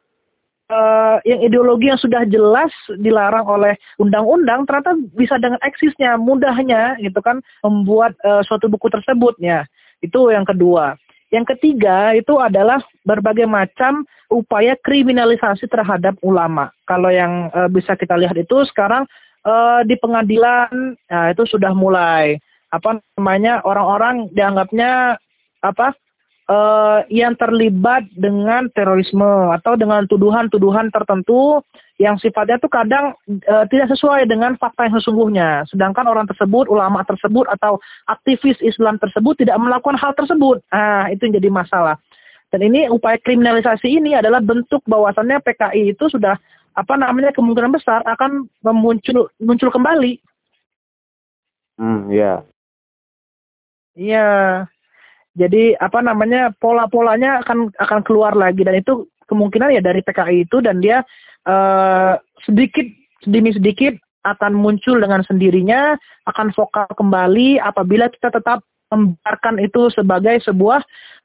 uh, 0.73 1.17
yang 1.29 1.45
ideologi 1.45 1.93
yang 1.93 2.01
sudah 2.01 2.25
jelas 2.33 2.73
dilarang 2.97 3.45
oleh 3.45 3.77
undang-undang 4.01 4.65
ternyata 4.65 4.97
bisa 5.13 5.37
dengan 5.37 5.61
eksisnya 5.61 6.17
mudahnya 6.17 6.97
gitu 7.05 7.21
kan 7.21 7.45
membuat 7.61 8.17
uh, 8.25 8.41
suatu 8.41 8.73
buku 8.73 8.89
tersebut 8.89 9.37
ya. 9.37 9.69
Itu 10.01 10.33
yang 10.33 10.49
kedua. 10.49 10.97
Yang 11.29 11.59
ketiga 11.59 12.15
itu 12.15 12.39
adalah 12.39 12.79
berbagai 13.03 13.51
macam 13.51 14.07
upaya 14.31 14.79
kriminalisasi 14.81 15.67
terhadap 15.67 16.15
ulama. 16.23 16.71
Kalau 16.87 17.11
yang 17.11 17.51
uh, 17.51 17.67
bisa 17.67 17.99
kita 17.99 18.15
lihat 18.15 18.39
itu 18.39 18.63
sekarang 18.71 19.05
uh, 19.47 19.81
di 19.87 19.95
pengadilan 20.03 20.99
nah 21.07 21.31
itu 21.31 21.47
sudah 21.47 21.71
mulai 21.71 22.37
apa 22.75 22.99
namanya 23.15 23.63
orang-orang 23.63 24.27
dianggapnya 24.35 25.17
apa 25.63 25.95
uh, 26.51 27.01
yang 27.11 27.39
terlibat 27.39 28.07
dengan 28.15 28.71
terorisme 28.75 29.55
atau 29.55 29.79
dengan 29.79 30.07
tuduhan-tuduhan 30.11 30.91
tertentu 30.91 31.63
yang 31.97 32.21
sifatnya 32.21 32.61
itu 32.61 32.69
kadang 32.69 33.17
uh, 33.49 33.65
tidak 33.73 33.89
sesuai 33.97 34.29
dengan 34.29 34.53
fakta 34.61 34.85
yang 34.85 34.97
sesungguhnya. 35.01 35.65
Sedangkan 35.73 36.05
orang 36.05 36.29
tersebut, 36.29 36.69
ulama 36.69 37.01
tersebut 37.09 37.49
atau 37.49 37.81
aktivis 38.05 38.61
Islam 38.61 39.01
tersebut 39.01 39.41
tidak 39.41 39.57
melakukan 39.57 39.97
hal 39.97 40.13
tersebut. 40.13 40.61
Nah, 40.69 41.09
itu 41.09 41.25
yang 41.25 41.41
jadi 41.41 41.49
masalah. 41.49 41.97
Dan 42.53 42.63
ini 42.63 42.87
upaya 42.87 43.19
kriminalisasi 43.19 43.91
ini 43.91 44.15
adalah 44.15 44.39
bentuk 44.45 44.85
bahwasannya 44.87 45.43
PKI 45.43 45.97
itu 45.97 46.05
sudah 46.07 46.39
apa 46.77 46.95
namanya 47.01 47.33
kemungkinan 47.33 47.73
besar 47.73 48.05
akan 48.05 48.47
muncul 48.77 49.33
muncul 49.41 49.73
kembali. 49.73 50.21
Hmm, 51.81 52.13
ya. 52.13 52.45
Iya. 53.97 54.29
Jadi 55.37 55.77
apa 55.77 56.01
namanya 56.01 56.53
pola-polanya 56.57 57.45
akan 57.45 57.73
akan 57.77 58.01
keluar 58.05 58.33
lagi 58.33 58.65
dan 58.65 58.81
itu 58.81 59.09
kemungkinan 59.29 59.73
ya 59.77 59.83
dari 59.85 60.01
PKI 60.01 60.49
itu 60.49 60.65
dan 60.65 60.81
dia 60.81 61.05
uh, 61.45 62.17
sedikit 62.45 62.89
demi 63.29 63.53
sedikit 63.53 63.97
akan 64.25 64.57
muncul 64.57 64.97
dengan 64.97 65.21
sendirinya 65.25 65.97
akan 66.25 66.57
vokal 66.57 66.89
kembali 66.97 67.61
apabila 67.61 68.09
kita 68.09 68.33
tetap 68.33 68.65
membiarkan 68.91 69.59
itu 69.59 69.91
sebagai 69.91 70.39
sebuah 70.47 70.81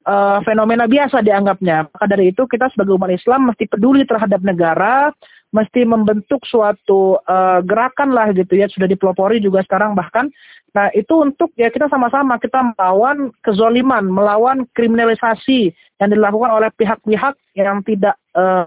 uh, 0.06 0.40
fenomena 0.46 0.90
biasa 0.90 1.22
dianggapnya. 1.22 1.90
Maka 1.90 2.06
dari 2.10 2.34
itu 2.34 2.46
kita 2.50 2.70
sebagai 2.74 2.98
umat 2.98 3.14
Islam 3.14 3.54
mesti 3.54 3.70
peduli 3.70 4.04
terhadap 4.06 4.42
negara, 4.42 5.14
mesti 5.54 5.86
membentuk 5.86 6.42
suatu 6.48 7.22
uh, 7.22 7.60
gerakan 7.62 8.16
lah 8.16 8.34
gitu 8.34 8.58
ya. 8.58 8.66
Sudah 8.72 8.90
dipelopori 8.90 9.38
juga 9.44 9.62
sekarang 9.66 9.94
bahkan. 9.94 10.30
Nah 10.72 10.88
itu 10.96 11.20
untuk 11.20 11.52
ya 11.60 11.68
kita 11.68 11.92
sama-sama 11.92 12.40
kita 12.40 12.72
melawan 12.74 13.36
kezoliman 13.44 14.08
melawan 14.08 14.64
kriminalisasi 14.72 15.76
yang 16.00 16.10
dilakukan 16.10 16.48
oleh 16.48 16.72
pihak-pihak 16.80 17.36
yang 17.60 17.84
tidak 17.84 18.16
uh, 18.40 18.64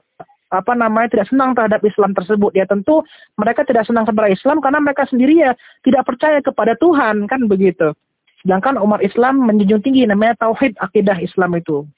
apa 0.52 0.72
namanya 0.76 1.10
tidak 1.10 1.26
senang 1.32 1.56
terhadap 1.56 1.80
Islam 1.82 2.12
tersebut. 2.12 2.52
Ya 2.52 2.68
tentu 2.68 3.02
mereka 3.40 3.64
tidak 3.64 3.88
senang 3.88 4.04
kepada 4.04 4.28
Islam 4.30 4.60
karena 4.60 4.78
mereka 4.84 5.08
sendiri 5.08 5.34
ya 5.40 5.56
tidak 5.82 6.04
percaya 6.04 6.38
kepada 6.44 6.76
Tuhan 6.76 7.24
kan 7.24 7.48
begitu 7.48 7.96
sedangkan 8.44 8.78
umat 8.84 9.00
Islam 9.00 9.48
menjunjung 9.48 9.82
tinggi 9.82 10.04
namanya 10.04 10.36
tauhid 10.38 10.76
akidah 10.78 11.16
Islam 11.18 11.56
itu 11.56 11.88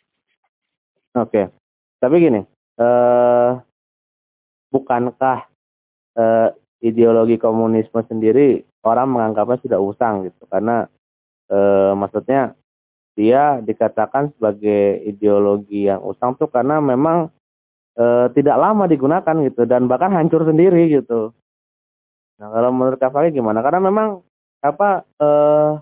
oke 1.18 1.42
tapi 1.98 2.14
gini 2.22 2.40
uh, 2.78 3.58
bukankah 4.70 5.50
uh, 6.16 6.48
ideologi 6.80 7.36
komunisme 7.36 8.00
sendiri 8.06 8.62
orang 8.86 9.10
menganggapnya 9.10 9.58
sudah 9.66 9.78
usang 9.82 10.30
gitu 10.30 10.46
karena 10.46 10.86
uh, 11.50 11.92
maksudnya 11.98 12.54
dia 13.16 13.64
dikatakan 13.64 14.30
sebagai 14.36 15.00
ideologi 15.08 15.88
yang 15.88 16.04
usang 16.04 16.36
tuh 16.36 16.52
karena 16.52 16.78
memang 16.84 17.32
uh, 17.96 18.28
tidak 18.36 18.60
lama 18.60 18.84
digunakan 18.84 19.36
gitu 19.48 19.64
dan 19.64 19.88
bahkan 19.88 20.12
hancur 20.12 20.44
sendiri 20.44 20.92
gitu. 20.92 21.32
Nah 22.36 22.52
kalau 22.52 22.70
menurut 22.76 23.00
Kak 23.00 23.16
Fali 23.16 23.32
gimana? 23.32 23.64
Karena 23.64 23.80
memang 23.88 24.20
apa 24.60 25.08
uh, 25.16 25.80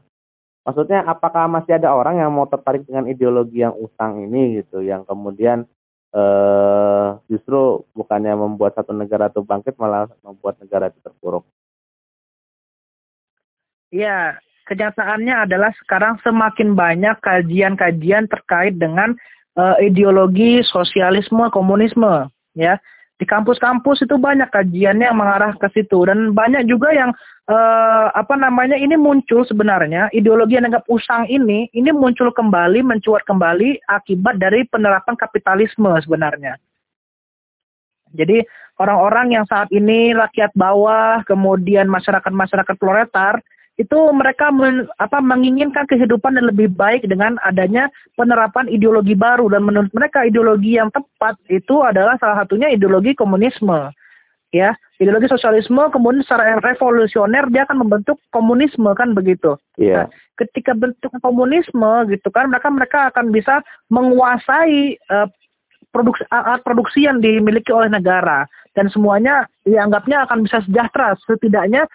maksudnya 0.64 1.04
apakah 1.04 1.46
masih 1.46 1.76
ada 1.76 1.92
orang 1.92 2.18
yang 2.18 2.32
mau 2.32 2.48
tertarik 2.48 2.88
dengan 2.88 3.06
ideologi 3.06 3.60
yang 3.60 3.76
usang 3.76 4.24
ini 4.24 4.64
gitu 4.64 4.80
yang 4.80 5.04
kemudian 5.04 5.68
eh, 6.16 7.08
justru 7.28 7.84
bukannya 7.92 8.32
membuat 8.34 8.74
satu 8.80 8.96
negara 8.96 9.28
itu 9.28 9.44
bangkit 9.44 9.76
malah 9.76 10.08
membuat 10.24 10.58
negara 10.58 10.88
itu 10.88 10.98
terpuruk. 11.04 11.44
Iya, 13.94 14.42
kenyataannya 14.66 15.46
adalah 15.46 15.70
sekarang 15.84 16.18
semakin 16.26 16.74
banyak 16.74 17.14
kajian-kajian 17.22 18.26
terkait 18.26 18.74
dengan 18.74 19.14
uh, 19.54 19.78
ideologi 19.78 20.66
sosialisme 20.66 21.46
komunisme, 21.54 22.26
ya 22.58 22.82
di 23.14 23.24
kampus-kampus 23.30 24.02
itu 24.02 24.18
banyak 24.18 24.50
kajiannya 24.50 25.06
yang 25.06 25.18
mengarah 25.18 25.54
ke 25.54 25.70
situ 25.70 26.02
dan 26.02 26.34
banyak 26.34 26.66
juga 26.66 26.90
yang 26.90 27.14
eh, 27.46 28.06
apa 28.10 28.34
namanya 28.34 28.74
ini 28.74 28.98
muncul 28.98 29.46
sebenarnya 29.46 30.10
ideologi 30.10 30.58
yang 30.58 30.66
anggap 30.66 30.82
usang 30.90 31.30
ini 31.30 31.70
ini 31.70 31.90
muncul 31.94 32.34
kembali 32.34 32.82
mencuat 32.82 33.22
kembali 33.22 33.86
akibat 33.86 34.42
dari 34.42 34.66
penerapan 34.66 35.14
kapitalisme 35.14 35.94
sebenarnya. 36.02 36.58
Jadi 38.14 38.42
orang-orang 38.78 39.34
yang 39.34 39.44
saat 39.46 39.70
ini 39.74 40.14
rakyat 40.14 40.54
bawah 40.54 41.22
kemudian 41.26 41.90
masyarakat-masyarakat 41.90 42.76
proletar 42.78 43.42
itu 43.74 43.98
mereka 44.14 44.54
men, 44.54 44.86
apa 45.02 45.18
menginginkan 45.18 45.82
kehidupan 45.90 46.38
yang 46.38 46.46
lebih 46.46 46.70
baik 46.70 47.02
dengan 47.10 47.34
adanya 47.42 47.90
penerapan 48.14 48.70
ideologi 48.70 49.18
baru. 49.18 49.50
Dan 49.50 49.66
menurut 49.66 49.90
mereka 49.90 50.22
ideologi 50.22 50.78
yang 50.78 50.94
tepat 50.94 51.34
itu 51.50 51.82
adalah 51.82 52.14
salah 52.22 52.46
satunya 52.46 52.70
ideologi 52.70 53.18
komunisme. 53.18 53.90
Ya 54.54 54.78
ideologi 55.02 55.26
sosialisme 55.26 55.82
kemudian 55.90 56.22
secara 56.22 56.62
revolusioner 56.62 57.50
dia 57.50 57.66
akan 57.66 57.82
membentuk 57.82 58.22
komunisme 58.30 58.86
kan 58.94 59.10
begitu? 59.10 59.58
Yeah. 59.74 60.06
nah, 60.06 60.08
ketika 60.38 60.78
bentuk 60.78 61.10
komunisme 61.18 62.06
gitu 62.14 62.30
kan 62.30 62.54
mereka 62.54 62.70
mereka 62.70 62.98
akan 63.10 63.34
bisa 63.34 63.66
menguasai 63.90 64.94
uh, 65.10 65.26
produksi 65.90 66.22
alat 66.30 66.62
produksi 66.62 67.06
yang 67.06 67.18
dimiliki 67.18 67.70
oleh 67.74 67.90
negara. 67.90 68.46
Dan 68.74 68.90
semuanya 68.90 69.46
dianggapnya 69.62 70.26
akan 70.26 70.42
bisa 70.42 70.58
sejahtera. 70.66 71.14
Setidaknya 71.22 71.86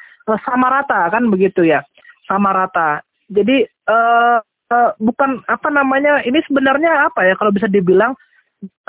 sama 0.45 0.67
rata 0.69 1.09
kan 1.09 1.25
begitu 1.31 1.65
ya 1.65 1.81
sama 2.29 2.53
rata 2.53 3.01
jadi 3.29 3.65
uh, 3.89 4.37
uh, 4.69 4.91
bukan 5.01 5.41
apa 5.49 5.69
namanya 5.69 6.21
ini 6.25 6.41
sebenarnya 6.45 7.09
apa 7.09 7.25
ya 7.25 7.33
kalau 7.37 7.53
bisa 7.53 7.65
dibilang 7.69 8.13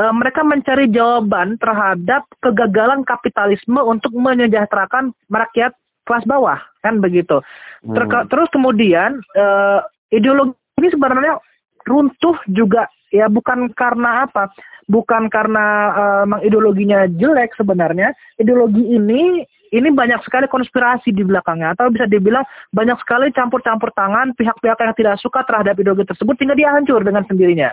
uh, 0.01 0.13
mereka 0.15 0.45
mencari 0.45 0.91
jawaban 0.91 1.57
terhadap 1.61 2.27
kegagalan 2.45 3.05
kapitalisme 3.07 3.79
untuk 3.81 4.13
menyejahterakan 4.15 5.13
rakyat 5.31 5.73
kelas 6.09 6.25
bawah 6.27 6.59
kan 6.83 6.99
begitu. 6.99 7.39
Ter 7.85 8.05
hmm. 8.05 8.27
Terus 8.29 8.49
kemudian 8.51 9.21
uh, 9.37 9.85
ideologi 10.11 10.57
ini 10.81 10.89
sebenarnya 10.91 11.39
runtuh 11.87 12.37
juga 12.51 12.89
ya 13.13 13.29
bukan 13.31 13.71
karena 13.77 14.27
apa? 14.27 14.51
Bukan 14.91 15.31
karena 15.31 15.67
uh, 15.95 16.41
ideologinya 16.43 17.07
jelek 17.07 17.55
sebenarnya. 17.55 18.11
Ideologi 18.43 18.83
ini 18.83 19.47
ini 19.71 19.89
banyak 19.95 20.23
sekali 20.27 20.51
konspirasi 20.51 21.15
di 21.15 21.23
belakangnya 21.23 21.79
atau 21.79 21.91
bisa 21.91 22.07
dibilang 22.11 22.43
banyak 22.75 22.99
sekali 23.03 23.31
campur-campur 23.31 23.95
tangan 23.95 24.35
pihak-pihak 24.35 24.79
yang 24.79 24.95
tidak 24.99 25.17
suka 25.23 25.47
terhadap 25.47 25.79
ideologi 25.79 26.11
tersebut 26.11 26.35
sehingga 26.39 26.59
dia 26.59 26.75
hancur 26.75 27.03
dengan 27.07 27.23
sendirinya 27.27 27.71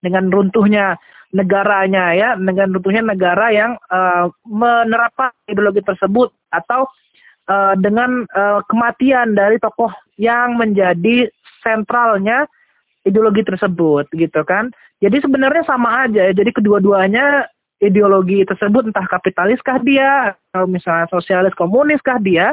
dengan 0.00 0.28
runtuhnya 0.28 0.96
negaranya 1.30 2.12
ya 2.12 2.28
dengan 2.36 2.76
runtuhnya 2.76 3.02
negara 3.04 3.46
yang 3.54 3.78
uh, 3.88 4.28
menerapkan 4.44 5.32
ideologi 5.48 5.80
tersebut 5.84 6.28
atau 6.52 6.88
uh, 7.48 7.74
dengan 7.78 8.26
uh, 8.34 8.60
kematian 8.66 9.32
dari 9.32 9.56
tokoh 9.62 9.90
yang 10.20 10.60
menjadi 10.60 11.30
sentralnya 11.64 12.44
ideologi 13.04 13.44
tersebut 13.44 14.08
gitu 14.12 14.40
kan. 14.44 14.68
Jadi 15.00 15.24
sebenarnya 15.24 15.64
sama 15.64 16.04
aja 16.04 16.28
ya. 16.28 16.32
Jadi 16.36 16.52
kedua-duanya 16.52 17.48
ideologi 17.80 18.44
tersebut 18.44 18.92
entah 18.92 19.08
kapitaliskah 19.08 19.80
dia 19.80 20.36
atau 20.52 20.68
misalnya 20.68 21.08
sosialis 21.08 21.56
komuniskah 21.56 22.20
dia 22.20 22.52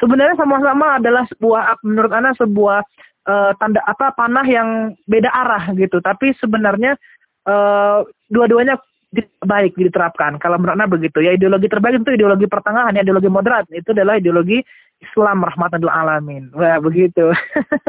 sebenarnya 0.00 0.34
sama-sama 0.40 0.96
adalah 0.96 1.28
sebuah 1.28 1.84
menurut 1.84 2.12
anda 2.12 2.32
sebuah 2.40 2.80
uh, 3.28 3.52
tanda 3.58 3.80
apa 3.86 4.14
panah 4.14 4.46
yang 4.46 4.94
beda 5.06 5.30
arah 5.30 5.70
gitu. 5.76 6.02
Tapi 6.02 6.34
sebenarnya 6.38 6.98
uh, 7.46 8.06
dua-duanya 8.30 8.78
baik 9.44 9.76
diterapkan. 9.76 10.40
Kalau 10.40 10.56
menurut 10.56 10.80
Anda 10.80 10.88
begitu 10.88 11.20
ya 11.20 11.36
ideologi 11.36 11.68
terbaik 11.68 12.00
itu 12.00 12.16
ideologi 12.16 12.48
pertengahan, 12.48 12.96
ideologi 12.96 13.28
moderat 13.28 13.68
itu 13.68 13.92
adalah 13.92 14.16
ideologi 14.16 14.64
Islam 15.02 15.44
rahmatan 15.44 15.82
lil 15.84 15.92
alamin. 15.92 16.48
Wah, 16.56 16.80
begitu. 16.80 17.28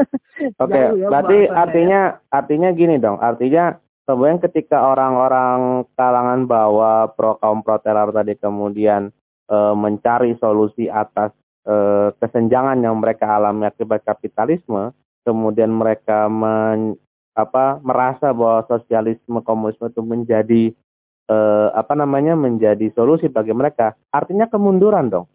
Oke, 0.60 0.68
okay, 0.68 0.84
ya, 0.98 1.08
berarti 1.08 1.38
artinya 1.48 2.00
ya. 2.18 2.28
artinya 2.28 2.68
gini 2.74 3.00
dong. 3.00 3.16
Artinya 3.22 3.78
kemudian 4.04 4.40
ketika 4.40 4.80
orang-orang 4.80 5.88
kalangan 5.98 6.44
bawah 6.48 7.10
pro 7.12 7.40
kaum 7.40 7.64
pro 7.64 7.80
teror 7.80 8.12
tadi 8.12 8.36
kemudian 8.36 9.08
e, 9.48 9.56
mencari 9.74 10.36
solusi 10.38 10.88
atas 10.88 11.32
e, 11.64 11.74
kesenjangan 12.20 12.80
yang 12.84 13.00
mereka 13.00 13.28
alami 13.28 13.68
akibat 13.68 14.04
kapitalisme, 14.04 14.92
kemudian 15.24 15.72
mereka 15.72 16.28
men, 16.28 17.00
apa 17.34 17.82
merasa 17.82 18.30
bahwa 18.30 18.62
sosialisme 18.70 19.42
komunisme 19.42 19.90
itu 19.90 20.02
menjadi 20.06 20.62
eh, 21.28 21.68
apa 21.74 21.94
namanya 21.98 22.38
menjadi 22.38 22.94
solusi 22.94 23.26
bagi 23.26 23.50
mereka 23.50 23.98
artinya 24.14 24.46
kemunduran 24.46 25.10
dong. 25.10 25.26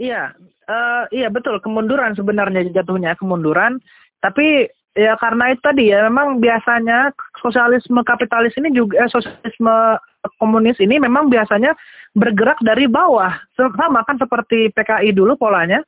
Iya 0.00 0.32
uh, 0.64 1.04
iya 1.12 1.28
betul 1.28 1.60
kemunduran 1.60 2.16
sebenarnya 2.16 2.64
jatuhnya 2.72 3.18
kemunduran. 3.20 3.82
Tapi 4.20 4.64
ya 4.98 5.14
karena 5.18 5.54
itu 5.54 5.62
tadi 5.62 5.84
ya 5.94 6.06
memang 6.10 6.42
biasanya 6.42 7.14
sosialisme 7.38 8.02
kapitalis 8.02 8.54
ini 8.58 8.74
juga 8.74 9.06
eh, 9.06 9.10
sosialisme 9.10 9.98
komunis 10.36 10.76
ini 10.82 11.00
memang 11.00 11.32
biasanya 11.32 11.72
bergerak 12.12 12.58
dari 12.60 12.90
bawah. 12.90 13.32
Sama 13.54 14.02
kan 14.04 14.18
seperti 14.18 14.74
PKI 14.74 15.14
dulu 15.14 15.38
polanya. 15.38 15.80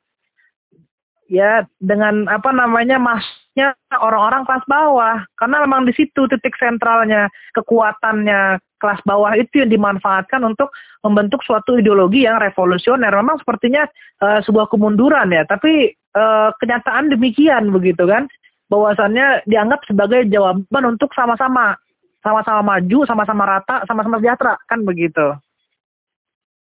Ya 1.31 1.65
dengan 1.79 2.29
apa 2.29 2.51
namanya 2.53 2.99
masnya 2.99 3.73
orang-orang 3.95 4.45
kelas 4.47 4.65
bawah. 4.67 5.17
Karena 5.39 5.63
memang 5.65 5.87
di 5.87 5.93
situ 5.95 6.27
titik 6.29 6.55
sentralnya 6.59 7.27
kekuatannya 7.57 8.59
kelas 8.79 9.01
bawah 9.07 9.31
itu 9.39 9.63
yang 9.63 9.71
dimanfaatkan 9.71 10.43
untuk 10.43 10.75
membentuk 11.03 11.39
suatu 11.47 11.79
ideologi 11.79 12.27
yang 12.27 12.39
revolusioner. 12.39 13.11
Memang 13.11 13.39
sepertinya 13.39 13.87
uh, 14.19 14.43
sebuah 14.43 14.67
kemunduran 14.67 15.31
ya. 15.31 15.47
Tapi 15.47 15.95
uh, 16.15 16.51
kenyataan 16.59 17.11
demikian 17.11 17.71
begitu 17.71 18.03
kan 18.03 18.27
bahwasannya 18.73 19.45
dianggap 19.45 19.85
sebagai 19.85 20.25
jawaban 20.33 20.97
untuk 20.97 21.13
sama-sama. 21.13 21.77
Sama-sama 22.25 22.65
maju 22.65 23.05
sama-sama 23.05 23.43
rata 23.45 23.85
sama-sama 23.85 24.17
sejahtera. 24.17 24.57
Kan 24.65 24.81
begitu. 24.81 25.37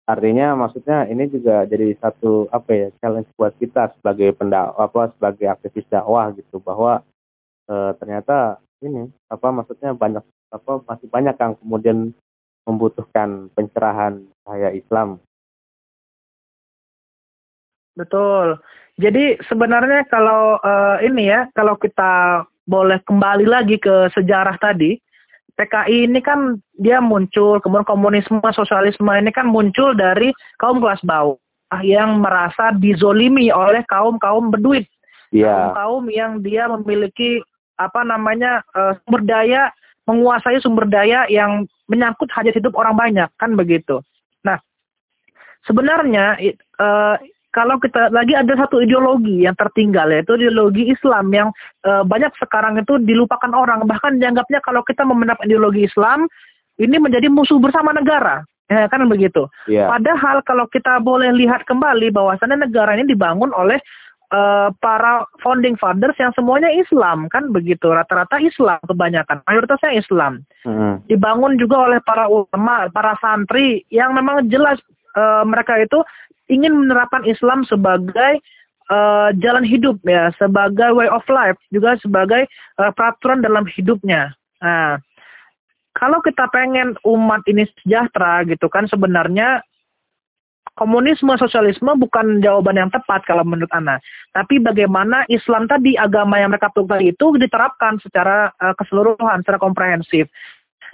Artinya 0.06 0.54
maksudnya 0.60 1.08
ini 1.08 1.32
juga 1.32 1.64
jadi 1.66 1.96
satu 1.98 2.52
apa 2.52 2.70
ya 2.76 2.88
challenge 3.00 3.32
buat 3.40 3.56
kita 3.58 3.96
sebagai 3.98 4.36
pendak 4.38 4.76
apa 4.76 5.16
sebagai 5.16 5.48
aktivis 5.48 5.88
dakwah 5.88 6.36
gitu. 6.36 6.60
Bahwa 6.60 7.02
e, 7.66 7.74
ternyata 7.98 8.60
ini 8.84 9.08
apa 9.32 9.48
maksudnya 9.56 9.96
banyak 9.96 10.22
apa 10.52 10.72
masih 10.86 11.08
banyak 11.10 11.36
yang 11.40 11.54
kemudian 11.58 11.98
membutuhkan 12.66 13.50
pencerahan 13.54 14.26
cahaya 14.44 14.74
Islam. 14.74 15.22
Betul. 17.96 18.60
Jadi 18.96 19.36
sebenarnya 19.52 20.08
kalau 20.08 20.60
uh, 20.64 21.00
ini 21.04 21.28
ya, 21.28 21.52
kalau 21.52 21.76
kita 21.76 22.44
boleh 22.64 23.00
kembali 23.04 23.44
lagi 23.44 23.76
ke 23.76 24.08
sejarah 24.16 24.56
tadi, 24.60 24.96
PKI 25.56 26.12
ini 26.12 26.20
kan 26.20 26.60
dia 26.76 27.00
muncul, 27.00 27.60
kemudian 27.64 27.88
komunisme, 27.88 28.44
sosialisme 28.52 29.08
ini 29.16 29.32
kan 29.32 29.48
muncul 29.48 29.96
dari 29.96 30.36
kaum 30.60 30.84
kelas 30.84 31.00
bawah 31.08 31.40
yang 31.84 32.24
merasa 32.24 32.76
dizolimi 32.76 33.52
oleh 33.52 33.84
kaum-kaum 33.88 34.52
berduit. 34.52 34.88
Yeah. 35.32 35.72
Kaum-kaum 35.72 36.06
yang 36.12 36.32
dia 36.44 36.68
memiliki 36.72 37.44
apa 37.76 38.04
namanya 38.08 38.64
uh, 38.76 38.96
sumber 39.04 39.24
daya, 39.28 39.72
menguasai 40.08 40.60
sumber 40.64 40.88
daya 40.88 41.28
yang 41.28 41.68
menyangkut 41.92 42.32
hajat 42.32 42.56
hidup 42.56 42.76
orang 42.76 42.96
banyak, 42.96 43.28
kan 43.36 43.56
begitu. 43.56 44.00
Nah, 44.44 44.60
sebenarnya 45.68 46.40
uh, 46.80 47.16
kalau 47.56 47.80
kita 47.80 48.12
lagi 48.12 48.36
ada 48.36 48.52
satu 48.60 48.84
ideologi 48.84 49.48
yang 49.48 49.56
tertinggal 49.56 50.12
yaitu 50.12 50.36
ideologi 50.36 50.92
Islam 50.92 51.32
yang 51.32 51.50
e, 51.88 52.04
banyak 52.04 52.36
sekarang 52.36 52.76
itu 52.76 53.00
dilupakan 53.00 53.56
orang. 53.56 53.88
Bahkan 53.88 54.20
dianggapnya 54.20 54.60
kalau 54.60 54.84
kita 54.84 55.08
membenam 55.08 55.40
ideologi 55.40 55.88
Islam 55.88 56.28
ini 56.76 57.00
menjadi 57.00 57.32
musuh 57.32 57.56
bersama 57.64 57.96
negara. 57.96 58.44
Ya 58.66 58.90
kan 58.90 59.06
begitu? 59.06 59.46
Yeah. 59.70 59.94
padahal 59.94 60.42
kalau 60.42 60.66
kita 60.66 60.98
boleh 60.98 61.30
lihat 61.38 61.70
kembali 61.70 62.10
bahwasannya 62.10 62.66
negara 62.66 62.98
ini 62.98 63.06
dibangun 63.14 63.54
oleh 63.54 63.78
uh, 64.34 64.74
para 64.82 65.22
founding 65.46 65.78
fathers 65.78 66.18
yang 66.18 66.34
semuanya 66.34 66.74
Islam 66.74 67.30
kan 67.30 67.54
begitu? 67.54 67.94
Rata-rata 67.94 68.42
Islam 68.42 68.82
kebanyakan. 68.84 69.46
Mayoritasnya 69.46 69.96
Islam. 69.96 70.44
Mm. 70.66 71.06
dibangun 71.06 71.62
juga 71.62 71.86
oleh 71.86 72.02
para 72.02 72.26
ulama 72.26 72.90
para 72.90 73.14
santri 73.22 73.86
yang 73.94 74.18
memang 74.18 74.50
jelas 74.50 74.82
uh, 75.16 75.44
mereka 75.48 75.80
itu 75.82 76.04
ingin 76.52 76.76
menerapkan 76.86 77.26
Islam 77.26 77.66
sebagai 77.66 78.44
uh, 78.92 79.34
jalan 79.42 79.66
hidup 79.66 79.98
ya, 80.06 80.30
sebagai 80.38 80.94
way 80.94 81.10
of 81.10 81.26
life, 81.32 81.58
juga 81.74 81.98
sebagai 81.98 82.46
uh, 82.78 82.92
peraturan 82.94 83.42
dalam 83.42 83.66
hidupnya. 83.66 84.36
Nah, 84.62 85.02
kalau 85.96 86.20
kita 86.22 86.52
pengen 86.52 87.00
umat 87.08 87.42
ini 87.48 87.66
sejahtera 87.82 88.44
gitu 88.46 88.68
kan 88.68 88.84
sebenarnya 88.86 89.64
komunisme 90.76 91.32
sosialisme 91.40 91.88
bukan 91.96 92.44
jawaban 92.44 92.76
yang 92.76 92.92
tepat 92.92 93.24
kalau 93.24 93.48
menurut 93.48 93.72
Anda. 93.72 94.04
Tapi 94.36 94.60
bagaimana 94.60 95.24
Islam 95.32 95.72
tadi 95.72 95.96
agama 95.96 96.36
yang 96.36 96.52
mereka 96.52 96.68
tukar 96.76 97.00
itu 97.00 97.40
diterapkan 97.40 97.98
secara 98.04 98.52
uh, 98.60 98.76
keseluruhan, 98.76 99.42
secara 99.42 99.58
komprehensif. 99.58 100.28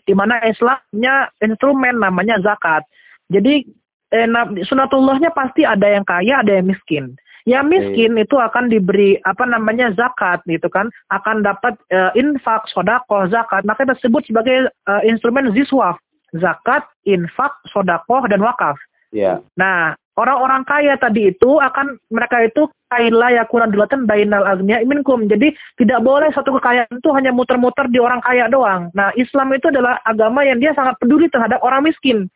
Di 0.06 0.14
mana 0.14 0.38
Islamnya 0.46 1.34
instrumen 1.42 1.98
namanya 1.98 2.38
zakat. 2.42 2.86
Jadi 3.30 3.66
eh, 4.12 4.28
sunatullahnya 4.68 5.32
pasti 5.32 5.64
ada 5.64 5.88
yang 5.88 6.06
kaya, 6.06 6.44
ada 6.44 6.60
yang 6.60 6.68
miskin. 6.68 7.16
Yang 7.50 7.66
miskin 7.74 8.12
itu 8.22 8.38
akan 8.38 8.70
diberi 8.70 9.18
apa 9.26 9.50
namanya 9.50 9.90
zakat 9.98 10.46
gitu 10.46 10.70
kan, 10.70 10.94
akan 11.10 11.42
dapat 11.42 11.74
uh, 11.90 12.14
infak, 12.14 12.70
sodako, 12.70 13.26
zakat. 13.34 13.66
Maka 13.66 13.90
tersebut 13.90 14.22
sebagai 14.30 14.70
uh, 14.86 15.02
instrumen 15.02 15.50
ziswaf, 15.50 15.98
zakat, 16.38 16.86
infak, 17.10 17.50
sodako 17.74 18.30
dan 18.30 18.46
wakaf. 18.46 18.78
Yeah. 19.10 19.42
Nah, 19.58 19.98
orang-orang 20.22 20.70
kaya 20.70 20.94
tadi 21.02 21.34
itu 21.34 21.58
akan 21.58 21.98
mereka 22.14 22.46
itu 22.46 22.70
kaila 22.94 23.34
ya 23.34 23.44
kurang 23.50 23.74
dulatan 23.74 24.06
bainal 24.06 24.46
agnia 24.46 24.78
iminkum. 24.78 25.26
Jadi 25.26 25.58
tidak 25.82 26.06
boleh 26.06 26.30
satu 26.38 26.54
kekayaan 26.62 27.02
itu 27.02 27.10
hanya 27.10 27.34
muter-muter 27.34 27.90
di 27.90 27.98
orang 27.98 28.22
kaya 28.22 28.46
doang. 28.54 28.94
Nah, 28.94 29.10
Islam 29.18 29.50
itu 29.58 29.74
adalah 29.74 29.98
agama 30.06 30.46
yang 30.46 30.62
dia 30.62 30.78
sangat 30.78 30.94
peduli 31.02 31.26
terhadap 31.26 31.58
orang 31.66 31.90
miskin 31.90 32.30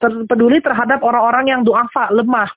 peduli 0.00 0.62
terhadap 0.62 1.02
orang-orang 1.02 1.50
yang 1.50 1.60
duafa, 1.66 2.10
lemah. 2.14 2.50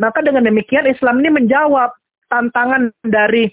Maka 0.00 0.24
dengan 0.24 0.42
demikian 0.42 0.90
Islam 0.90 1.22
ini 1.22 1.30
menjawab 1.44 1.94
tantangan 2.32 2.90
dari 3.06 3.46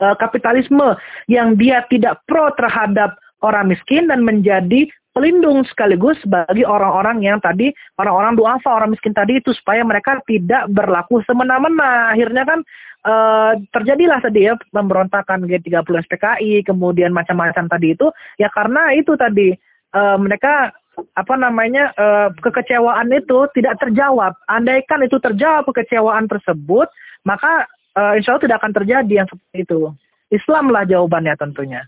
uh, 0.00 0.16
kapitalisme 0.16 0.96
yang 1.28 1.58
dia 1.58 1.84
tidak 1.92 2.22
pro 2.24 2.48
terhadap 2.56 3.18
orang 3.44 3.70
miskin 3.70 4.08
dan 4.08 4.24
menjadi 4.24 4.88
pelindung 5.12 5.66
sekaligus 5.66 6.16
bagi 6.30 6.62
orang-orang 6.62 7.26
yang 7.26 7.42
tadi 7.42 7.74
orang-orang 7.98 8.38
duafa 8.38 8.70
orang 8.70 8.94
miskin 8.94 9.10
tadi 9.10 9.42
itu 9.42 9.50
supaya 9.50 9.82
mereka 9.82 10.22
tidak 10.30 10.70
berlaku 10.70 11.18
semena-mena 11.26 12.14
akhirnya 12.14 12.46
kan 12.46 12.60
uh, 13.02 13.58
terjadilah 13.74 14.22
tadi 14.22 14.46
ya 14.46 14.54
pemberontakan 14.70 15.42
G30 15.50 16.06
SPKI 16.06 16.62
kemudian 16.62 17.10
macam-macam 17.10 17.66
tadi 17.66 17.98
itu 17.98 18.06
ya 18.38 18.46
karena 18.54 18.94
itu 18.94 19.18
tadi 19.18 19.58
uh, 19.98 20.16
mereka 20.22 20.70
apa 21.14 21.34
namanya 21.34 21.90
uh, 21.98 22.28
kekecewaan 22.38 23.10
itu 23.14 23.46
tidak 23.54 23.78
terjawab. 23.82 24.34
Andaikan 24.50 25.02
itu 25.02 25.18
terjawab 25.18 25.66
kekecewaan 25.70 26.26
tersebut, 26.26 26.88
maka 27.26 27.66
uh, 27.98 28.14
insya 28.18 28.34
Allah 28.34 28.44
tidak 28.46 28.58
akan 28.62 28.72
terjadi 28.74 29.12
yang 29.24 29.28
seperti 29.28 29.58
itu. 29.66 29.80
Islamlah 30.28 30.84
jawabannya 30.84 31.34
tentunya. 31.40 31.82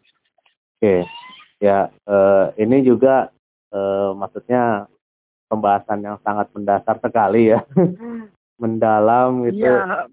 Oke, 0.80 1.04
ya 1.60 1.92
uh, 2.08 2.50
ini 2.56 2.80
juga 2.82 3.28
uh, 3.70 4.16
maksudnya 4.16 4.88
pembahasan 5.50 6.00
yang 6.00 6.16
sangat 6.24 6.48
mendasar 6.56 6.96
sekali 7.02 7.52
ya, 7.52 7.60
mendalam 8.62 9.44
gitu. 9.50 9.66
Iya, 9.66 10.08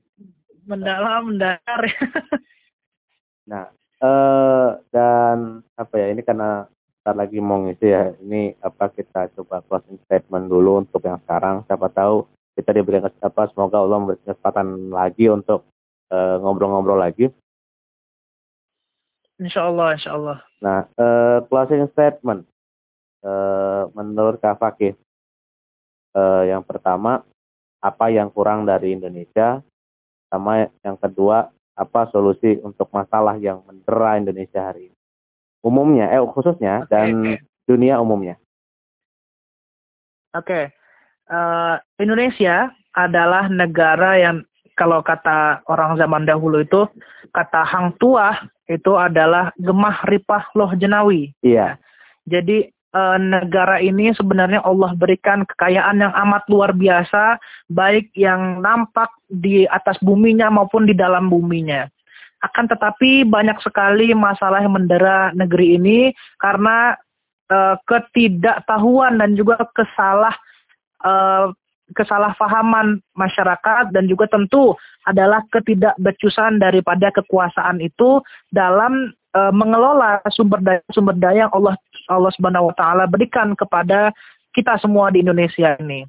mendalam, 0.68 1.32
mendasar. 1.32 1.82
nah, 3.50 3.72
uh, 4.04 4.76
dan 4.92 5.64
apa 5.80 5.94
ya 5.96 6.08
ini 6.12 6.22
karena 6.26 6.68
kita 7.08 7.24
lagi 7.24 7.40
mau 7.40 7.64
ngisi 7.64 7.88
ya, 7.88 8.12
ini 8.20 8.52
apa 8.60 8.92
kita 8.92 9.32
coba 9.40 9.64
closing 9.64 9.96
statement 10.12 10.52
dulu 10.52 10.84
untuk 10.84 11.00
yang 11.08 11.16
sekarang. 11.24 11.64
Siapa 11.64 11.88
tahu 11.88 12.28
kita 12.52 12.76
diberikan 12.76 13.08
apa 13.24 13.48
semoga 13.48 13.80
Allah 13.80 13.96
memberikan 13.96 14.36
kesempatan 14.36 14.92
lagi 14.92 15.32
untuk 15.32 15.64
ngobrol-ngobrol 16.12 17.00
uh, 17.00 17.08
lagi. 17.08 17.32
Insya 19.40 19.72
Allah, 19.72 19.96
insya 19.96 20.20
Allah. 20.20 20.38
Nah, 20.60 20.84
uh, 21.00 21.48
closing 21.48 21.88
statement. 21.96 22.44
Uh, 23.24 23.88
menurut 23.96 24.44
Kak 24.44 24.60
Fakih, 24.60 24.92
uh, 26.12 26.44
yang 26.44 26.60
pertama 26.68 27.24
apa 27.80 28.12
yang 28.12 28.28
kurang 28.36 28.68
dari 28.68 29.00
Indonesia, 29.00 29.64
sama 30.28 30.68
yang 30.84 31.00
kedua 31.00 31.56
apa 31.72 32.12
solusi 32.12 32.60
untuk 32.60 32.92
masalah 32.92 33.40
yang 33.40 33.64
mendera 33.64 34.20
Indonesia 34.20 34.60
hari 34.60 34.92
ini, 34.92 34.97
umumnya, 35.68 36.08
eh 36.08 36.24
khususnya 36.32 36.88
okay, 36.88 36.90
dan 36.90 37.08
dunia 37.68 38.00
umumnya. 38.00 38.40
Oke, 40.32 40.48
okay. 40.48 40.64
uh, 41.28 41.76
Indonesia 42.00 42.72
adalah 42.96 43.52
negara 43.52 44.18
yang 44.18 44.48
kalau 44.78 45.02
kata 45.02 45.66
orang 45.68 45.98
zaman 45.98 46.24
dahulu 46.30 46.62
itu 46.62 46.86
kata 47.34 47.66
hang 47.66 47.98
tua 47.98 48.38
itu 48.70 48.94
adalah 48.94 49.50
gemah 49.58 50.06
ripah 50.06 50.46
loh 50.54 50.72
jenawi. 50.78 51.34
Iya. 51.42 51.82
Jadi 52.30 52.70
e, 52.70 53.02
negara 53.18 53.82
ini 53.82 54.14
sebenarnya 54.14 54.62
Allah 54.62 54.94
berikan 54.94 55.48
kekayaan 55.50 56.04
yang 56.04 56.14
amat 56.14 56.46
luar 56.52 56.78
biasa, 56.78 57.42
baik 57.74 58.14
yang 58.14 58.62
nampak 58.62 59.10
di 59.26 59.66
atas 59.66 59.98
buminya 60.04 60.54
maupun 60.54 60.86
di 60.86 60.94
dalam 60.94 61.32
buminya. 61.32 61.90
Akan 62.46 62.70
tetapi 62.70 63.26
banyak 63.26 63.58
sekali 63.66 64.14
masalah 64.14 64.62
yang 64.62 64.78
mendera 64.78 65.34
negeri 65.34 65.82
ini 65.82 66.00
karena 66.38 66.94
e, 67.50 67.58
ketidaktahuan 67.90 69.18
dan 69.18 69.34
juga 69.34 69.58
kesalah 69.74 70.36
e, 71.02 71.14
kesalahpahaman 71.96 73.00
masyarakat 73.16 73.96
dan 73.96 74.04
juga 74.12 74.28
tentu 74.28 74.76
adalah 75.08 75.40
ketidakbecusan 75.56 76.60
daripada 76.60 77.10
kekuasaan 77.16 77.80
itu 77.80 78.20
dalam 78.52 79.16
e, 79.34 79.40
mengelola 79.56 80.20
sumber 80.30 80.60
daya 80.62 80.84
sumber 80.92 81.16
daya 81.16 81.48
yang 81.48 81.54
Allah 81.56 81.74
Allah 82.12 82.32
Subhanahu 82.36 82.70
wa 82.70 82.76
taala 82.76 83.04
berikan 83.08 83.56
kepada 83.56 84.12
kita 84.52 84.78
semua 84.82 85.14
di 85.14 85.22
Indonesia 85.22 85.78
ini. 85.80 86.06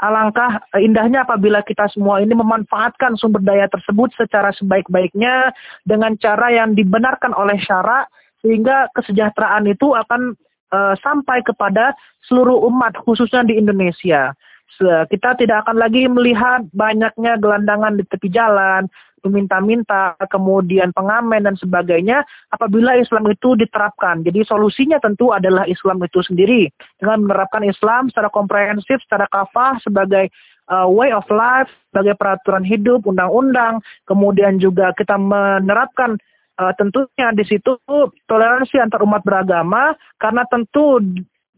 Alangkah 0.00 0.64
indahnya 0.80 1.28
apabila 1.28 1.60
kita 1.60 1.84
semua 1.92 2.24
ini 2.24 2.32
memanfaatkan 2.32 3.20
sumber 3.20 3.44
daya 3.44 3.68
tersebut 3.68 4.08
secara 4.16 4.48
sebaik-baiknya 4.56 5.52
dengan 5.84 6.16
cara 6.16 6.48
yang 6.48 6.72
dibenarkan 6.72 7.36
oleh 7.36 7.60
syarak 7.60 8.08
sehingga 8.40 8.88
kesejahteraan 8.96 9.68
itu 9.68 9.92
akan 9.92 10.32
e, 10.72 10.78
sampai 11.04 11.44
kepada 11.44 11.92
seluruh 12.24 12.64
umat 12.72 12.96
khususnya 13.04 13.44
di 13.44 13.60
Indonesia. 13.60 14.32
Kita 14.80 15.36
tidak 15.36 15.68
akan 15.68 15.76
lagi 15.76 16.08
melihat 16.08 16.64
banyaknya 16.72 17.36
gelandangan 17.36 18.00
di 18.00 18.04
tepi 18.08 18.32
jalan, 18.32 18.88
meminta-minta, 19.26 20.16
kemudian 20.28 20.90
pengamen 20.94 21.44
dan 21.44 21.56
sebagainya 21.56 22.24
apabila 22.52 22.96
Islam 22.96 23.28
itu 23.28 23.56
diterapkan. 23.56 24.24
Jadi 24.24 24.44
solusinya 24.44 25.00
tentu 25.00 25.30
adalah 25.30 25.64
Islam 25.68 26.00
itu 26.04 26.20
sendiri. 26.24 26.68
Dengan 26.96 27.26
menerapkan 27.26 27.64
Islam 27.64 28.08
secara 28.08 28.32
komprehensif, 28.32 29.00
secara 29.04 29.28
kafah 29.28 29.80
sebagai 29.80 30.28
uh, 30.70 30.86
way 30.86 31.10
of 31.10 31.26
life, 31.28 31.68
sebagai 31.90 32.14
peraturan 32.16 32.62
hidup, 32.62 33.04
undang-undang, 33.04 33.82
kemudian 34.06 34.62
juga 34.62 34.94
kita 34.94 35.18
menerapkan 35.18 36.16
uh, 36.60 36.72
tentunya 36.76 37.32
di 37.32 37.44
situ 37.44 37.76
toleransi 38.28 38.76
antar 38.76 39.00
umat 39.02 39.24
beragama 39.24 39.96
karena 40.20 40.44
tentu 40.48 41.00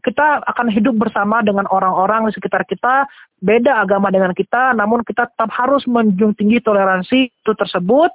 kita 0.03 0.43
akan 0.43 0.67
hidup 0.67 0.99
bersama 0.99 1.39
dengan 1.39 1.63
orang-orang 1.71 2.27
di 2.27 2.35
sekitar 2.35 2.67
kita, 2.67 3.07
beda 3.39 3.87
agama 3.87 4.11
dengan 4.11 4.35
kita, 4.35 4.75
namun 4.75 5.01
kita 5.07 5.31
tetap 5.31 5.49
harus 5.55 5.87
menjunjung 5.87 6.35
tinggi 6.35 6.59
toleransi 6.59 7.31
itu 7.31 7.51
tersebut, 7.55 8.11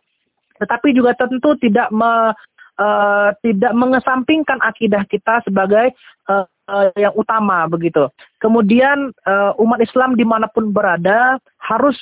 tetapi 0.61 0.93
juga 0.93 1.17
tentu 1.17 1.57
tidak 1.57 1.89
me, 1.89 2.37
uh, 2.77 3.29
tidak 3.41 3.73
mengesampingkan 3.73 4.61
akidah 4.61 5.03
kita 5.09 5.41
sebagai 5.49 5.97
uh, 6.29 6.45
uh, 6.69 6.93
yang 7.01 7.17
utama 7.17 7.65
begitu. 7.67 8.07
Kemudian 8.39 9.17
uh, 9.25 9.57
umat 9.57 9.81
Islam 9.81 10.15
di 10.15 10.29
mana 10.29 10.47
pun 10.47 10.71
berada 10.71 11.41
harus 11.59 11.97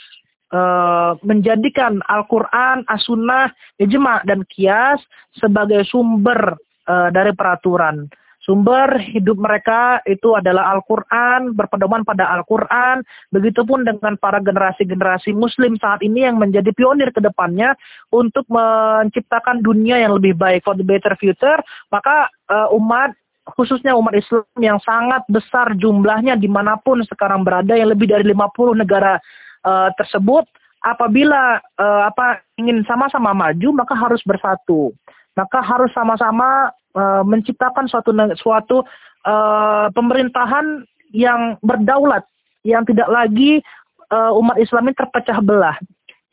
menjadikan 1.26 1.98
Al-Quran, 2.06 2.86
As-Sunnah, 2.86 3.50
Ijma, 3.82 4.22
dan 4.24 4.46
Kias 4.46 5.02
sebagai 5.34 5.82
sumber 5.90 6.54
uh, 6.86 7.10
dari 7.10 7.34
peraturan. 7.34 8.06
Sumber 8.46 9.02
hidup 9.02 9.42
mereka 9.42 9.98
itu 10.06 10.38
adalah 10.38 10.70
Al-Quran, 10.78 11.58
berpedoman 11.58 12.06
pada 12.06 12.30
Al-Quran. 12.30 13.02
Begitupun 13.34 13.82
dengan 13.82 14.14
para 14.14 14.38
generasi-generasi 14.38 15.34
muslim 15.34 15.74
saat 15.82 15.98
ini 16.06 16.22
yang 16.22 16.38
menjadi 16.38 16.70
pionir 16.70 17.10
ke 17.10 17.18
depannya 17.18 17.74
untuk 18.14 18.46
menciptakan 18.46 19.66
dunia 19.66 19.98
yang 19.98 20.14
lebih 20.14 20.38
baik 20.38 20.62
for 20.62 20.78
the 20.78 20.86
better 20.86 21.18
future. 21.18 21.58
Maka 21.90 22.30
uh, 22.46 22.70
umat 22.78 23.18
khususnya 23.58 23.98
umat 23.98 24.14
Islam 24.14 24.46
yang 24.62 24.78
sangat 24.82 25.26
besar 25.26 25.74
jumlahnya 25.74 26.38
di 26.38 26.46
mana 26.46 26.78
pun 26.78 27.02
sekarang 27.02 27.42
berada 27.42 27.74
yang 27.74 27.90
lebih 27.90 28.10
dari 28.10 28.26
50 28.30 28.82
negara 28.82 29.18
uh, 29.66 29.90
tersebut 29.94 30.46
apabila 30.82 31.62
uh, 31.78 32.02
apa 32.10 32.42
ingin 32.58 32.82
sama-sama 32.86 33.30
maju 33.34 33.68
maka 33.70 33.94
harus 33.94 34.18
bersatu 34.26 34.90
maka 35.38 35.62
harus 35.62 35.92
sama-sama 35.94 36.74
uh, 36.96 37.22
menciptakan 37.22 37.86
suatu 37.86 38.10
suatu 38.40 38.82
uh, 39.28 39.86
pemerintahan 39.92 40.82
yang 41.12 41.60
berdaulat, 41.62 42.24
yang 42.64 42.82
tidak 42.88 43.06
lagi 43.12 43.62
uh, 44.10 44.32
umat 44.40 44.56
Islam 44.58 44.90
ini 44.90 44.96
terpecah 44.96 45.38
belah, 45.44 45.76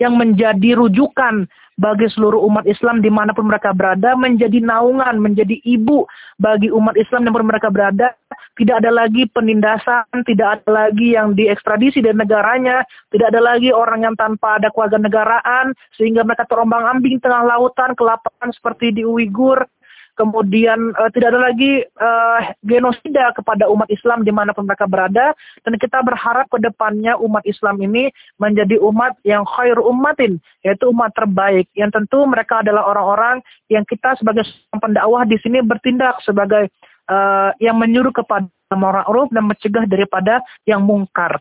yang 0.02 0.18
menjadi 0.18 0.80
rujukan 0.80 1.46
bagi 1.74 2.06
seluruh 2.06 2.46
umat 2.46 2.70
Islam 2.70 3.02
di 3.02 3.10
mana 3.10 3.34
pun 3.34 3.50
mereka 3.50 3.74
berada, 3.74 4.14
menjadi 4.14 4.62
naungan, 4.62 5.18
menjadi 5.18 5.58
ibu 5.66 6.06
bagi 6.38 6.70
umat 6.70 6.94
Islam 6.94 7.26
di 7.26 7.30
mana 7.34 7.42
pun 7.42 7.50
mereka 7.50 7.70
berada. 7.74 8.08
Tidak 8.54 8.86
ada 8.86 8.94
lagi 8.94 9.26
penindasan, 9.34 10.06
tidak 10.30 10.62
ada 10.62 10.86
lagi 10.86 11.18
yang 11.18 11.34
diekstradisi 11.34 12.06
dari 12.06 12.14
negaranya, 12.14 12.86
tidak 13.10 13.34
ada 13.34 13.42
lagi 13.42 13.74
orang 13.74 14.06
yang 14.06 14.14
tanpa 14.14 14.62
ada 14.62 14.70
keluarga 14.70 15.02
negaraan, 15.02 15.74
sehingga 15.98 16.22
mereka 16.22 16.46
terombang 16.46 16.86
ambing 16.86 17.18
tengah 17.18 17.42
lautan, 17.50 17.98
kelaparan 17.98 18.54
seperti 18.54 18.94
di 18.94 19.02
Uighur, 19.02 19.66
kemudian 20.14 20.94
uh, 20.98 21.10
tidak 21.14 21.34
ada 21.34 21.42
lagi 21.52 21.82
uh, 22.00 22.40
genosida 22.66 23.34
kepada 23.34 23.70
umat 23.70 23.90
Islam 23.90 24.22
di 24.22 24.32
mana 24.34 24.54
pun 24.54 24.66
mereka 24.66 24.86
berada, 24.86 25.34
dan 25.66 25.74
kita 25.78 26.02
berharap 26.06 26.50
ke 26.50 26.62
depannya 26.62 27.18
umat 27.20 27.44
Islam 27.46 27.82
ini 27.82 28.14
menjadi 28.38 28.78
umat 28.82 29.18
yang 29.26 29.46
khair 29.46 29.78
ummatin, 29.82 30.38
yaitu 30.62 30.90
umat 30.90 31.12
terbaik, 31.18 31.68
yang 31.74 31.90
tentu 31.90 32.24
mereka 32.30 32.62
adalah 32.62 32.86
orang-orang 32.90 33.42
yang 33.70 33.84
kita 33.86 34.16
sebagai 34.18 34.46
pendakwah 34.78 35.26
di 35.26 35.38
sini 35.42 35.62
bertindak 35.66 36.22
sebagai 36.22 36.70
uh, 37.10 37.52
yang 37.58 37.78
menyuruh 37.78 38.14
kepada 38.14 38.48
ma'ruf 38.74 39.30
dan 39.30 39.46
mencegah 39.46 39.86
daripada 39.86 40.42
yang 40.66 40.82
mungkar. 40.82 41.38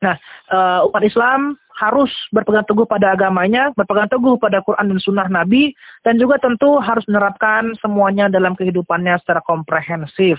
Nah, 0.00 0.16
uh, 0.48 0.88
umat 0.88 1.04
Islam 1.04 1.60
harus 1.80 2.12
berpegang 2.28 2.68
teguh 2.68 2.84
pada 2.84 3.16
agamanya, 3.16 3.72
berpegang 3.72 4.12
teguh 4.12 4.36
pada 4.36 4.60
Quran 4.60 4.92
dan 4.92 5.00
Sunnah 5.00 5.28
Nabi, 5.32 5.72
dan 6.04 6.20
juga 6.20 6.36
tentu 6.36 6.76
harus 6.76 7.00
menerapkan 7.08 7.72
semuanya 7.80 8.28
dalam 8.28 8.52
kehidupannya 8.52 9.16
secara 9.24 9.40
komprehensif. 9.40 10.36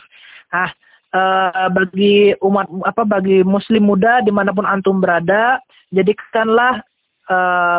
Nah, 0.53 0.69
uh, 1.17 1.67
bagi 1.73 2.37
umat 2.45 2.69
apa 2.85 3.01
bagi 3.09 3.41
Muslim 3.41 3.89
muda 3.89 4.21
di 4.21 4.29
mana 4.29 4.53
pun 4.53 4.69
antum 4.69 5.01
berada, 5.01 5.57
jadikanlah 5.89 6.85
eh, 6.85 6.90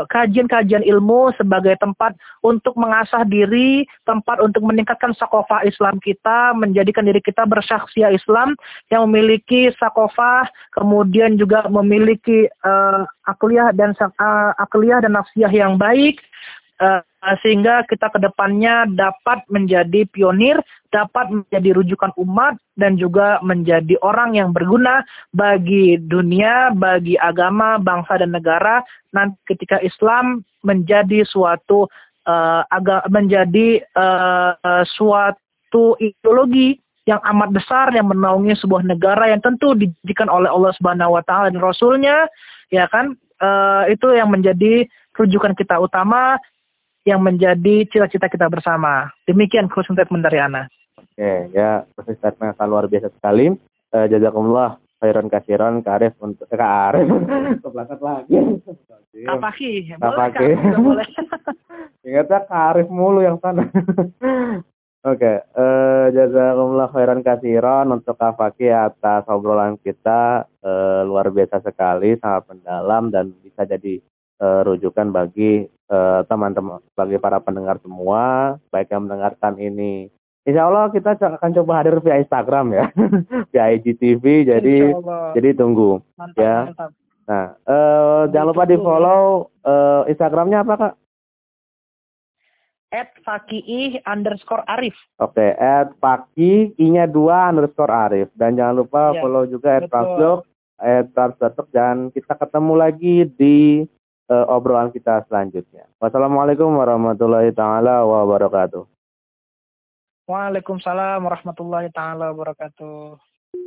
kajian-kajian 0.08 0.80
ilmu 0.80 1.34
sebagai 1.36 1.76
tempat 1.76 2.16
untuk 2.40 2.72
mengasah 2.78 3.26
diri, 3.28 3.84
tempat 4.08 4.40
untuk 4.40 4.64
meningkatkan 4.64 5.12
sakofah 5.12 5.60
Islam 5.68 6.00
kita, 6.00 6.56
menjadikan 6.56 7.04
diri 7.04 7.20
kita 7.20 7.44
bersaksiah 7.44 8.14
Islam 8.16 8.56
yang 8.88 9.04
memiliki 9.10 9.68
sakofah, 9.76 10.48
kemudian 10.72 11.36
juga 11.36 11.68
memiliki 11.68 12.48
uh, 12.64 13.04
akliyah 13.28 13.76
dan 13.76 13.92
uh, 14.00 14.56
akliyah 14.56 15.04
dan 15.04 15.14
nafsiyah 15.18 15.52
yang 15.52 15.76
baik, 15.76 16.22
uh, 16.80 17.04
sehingga 17.42 17.86
kita 17.86 18.10
ke 18.10 18.18
depannya 18.18 18.90
dapat 18.90 19.46
menjadi 19.46 20.02
pionir, 20.10 20.58
dapat 20.90 21.30
menjadi 21.30 21.70
rujukan 21.78 22.10
umat, 22.18 22.58
dan 22.74 22.98
juga 22.98 23.38
menjadi 23.46 23.94
orang 24.02 24.34
yang 24.34 24.50
berguna 24.50 25.06
bagi 25.30 26.02
dunia, 26.02 26.74
bagi 26.74 27.14
agama, 27.14 27.78
bangsa, 27.78 28.18
dan 28.18 28.34
negara. 28.34 28.82
Nanti 29.14 29.38
ketika 29.46 29.78
Islam 29.78 30.42
menjadi 30.66 31.22
suatu 31.22 31.86
uh, 32.26 32.62
aga, 32.66 33.06
menjadi 33.06 33.86
uh, 33.94 34.82
suatu 34.86 35.94
ideologi 36.02 36.82
yang 37.06 37.18
amat 37.22 37.50
besar 37.50 37.90
yang 37.90 38.06
menaungi 38.10 38.54
sebuah 38.62 38.86
negara 38.86 39.30
yang 39.30 39.42
tentu 39.42 39.74
didikan 39.74 40.30
oleh 40.30 40.46
Allah 40.46 40.70
Subhanahu 40.78 41.18
wa 41.18 41.22
taala 41.26 41.50
dan 41.50 41.58
rasulnya 41.58 42.30
ya 42.70 42.86
kan 42.86 43.18
uh, 43.42 43.90
itu 43.90 44.14
yang 44.14 44.30
menjadi 44.30 44.86
rujukan 45.18 45.58
kita 45.58 45.82
utama 45.82 46.38
yang 47.02 47.20
menjadi 47.22 47.86
cita-cita 47.90 48.30
kita 48.30 48.46
bersama. 48.46 49.10
Demikian 49.26 49.66
closing 49.66 49.98
statement 49.98 50.22
dari 50.22 50.38
Ana. 50.38 50.70
Oke, 50.98 51.50
ya 51.50 51.82
closing 51.94 52.18
statement 52.18 52.54
yang 52.54 52.68
luar 52.70 52.86
biasa 52.86 53.10
sekali. 53.10 53.52
Uh, 53.92 54.06
jazakumullah 54.08 54.80
khairan 55.02 55.26
kasiran 55.26 55.82
Kak 55.82 55.98
Arif 55.98 56.14
untuk 56.22 56.46
eh, 56.46 56.54
Kak 56.54 56.72
Arif 56.94 57.10
kebelakat 57.66 57.98
lagi. 57.98 58.38
Kak 59.26 59.38
Paki, 59.42 59.70
Kak 59.98 60.14
Paki. 60.14 60.48
Boleh. 60.78 61.08
Ingatnya 62.06 62.38
Kak 62.46 62.64
Arif 62.70 62.86
mulu 62.86 63.26
yang 63.26 63.42
sana. 63.42 63.66
Oke, 65.02 65.18
okay. 65.18 65.36
uh, 65.58 66.06
eh, 66.06 66.14
jazakumullah 66.14 66.86
khairan 66.94 67.26
kasiran 67.26 67.90
untuk 67.90 68.14
Kak 68.14 68.38
Faki 68.38 68.70
atas 68.70 69.26
obrolan 69.26 69.74
kita 69.82 70.46
uh, 70.62 71.02
luar 71.02 71.26
biasa 71.34 71.58
sekali, 71.58 72.14
sangat 72.22 72.46
mendalam 72.46 73.10
dan 73.10 73.34
bisa 73.42 73.66
jadi 73.66 73.98
uh, 74.42 74.60
rujukan 74.66 75.14
bagi 75.14 75.70
eh, 75.70 76.20
teman-teman, 76.26 76.82
uh, 76.82 76.92
bagi 76.98 77.16
para 77.22 77.38
pendengar 77.38 77.78
semua, 77.78 78.56
baik 78.74 78.90
yang 78.90 79.06
mendengarkan 79.06 79.54
ini. 79.60 80.10
Insya 80.42 80.66
Allah 80.66 80.90
kita 80.90 81.14
akan 81.14 81.50
coba 81.62 81.72
hadir 81.78 82.02
via 82.02 82.18
Instagram 82.18 82.74
ya, 82.74 82.86
via 83.54 83.64
IGTV. 83.78 84.24
Jadi 84.50 84.90
jadi 85.38 85.48
tunggu 85.54 86.02
mantap, 86.18 86.42
ya. 86.42 86.58
Mantap. 86.66 86.90
Nah, 87.22 87.46
uh, 87.70 88.22
jangan 88.34 88.50
lupa 88.50 88.66
di 88.66 88.76
follow 88.82 89.52
uh, 89.62 90.02
Instagramnya 90.10 90.66
apa 90.66 90.74
kak? 90.74 90.94
At 92.92 93.08
underscore 94.04 94.68
Arif. 94.68 94.92
Oke, 95.16 95.40
okay, 95.40 95.50
at 95.56 95.96
Faki, 95.96 96.76
I-nya 96.76 97.08
dua 97.08 97.48
underscore 97.48 97.88
Arif. 97.88 98.28
Dan 98.36 98.58
jangan 98.58 98.84
lupa 98.84 99.16
ya, 99.16 99.22
follow 99.22 99.48
juga 99.48 99.80
at 99.80 99.88
Prasdok, 99.88 100.44
at. 100.76 101.08
Dan 101.72 102.12
kita 102.12 102.36
ketemu 102.36 102.72
lagi 102.76 103.24
di 103.32 103.86
uh, 104.30 104.46
obrolan 104.52 104.92
kita 104.92 105.24
selanjutnya. 105.26 105.88
Wassalamualaikum 105.98 106.70
warahmatullahi 106.76 107.50
taala 107.56 108.04
wabarakatuh. 108.04 108.84
Waalaikumsalam 110.28 111.24
warahmatullahi 111.24 111.90
taala 111.90 112.30
wabarakatuh. 112.30 113.31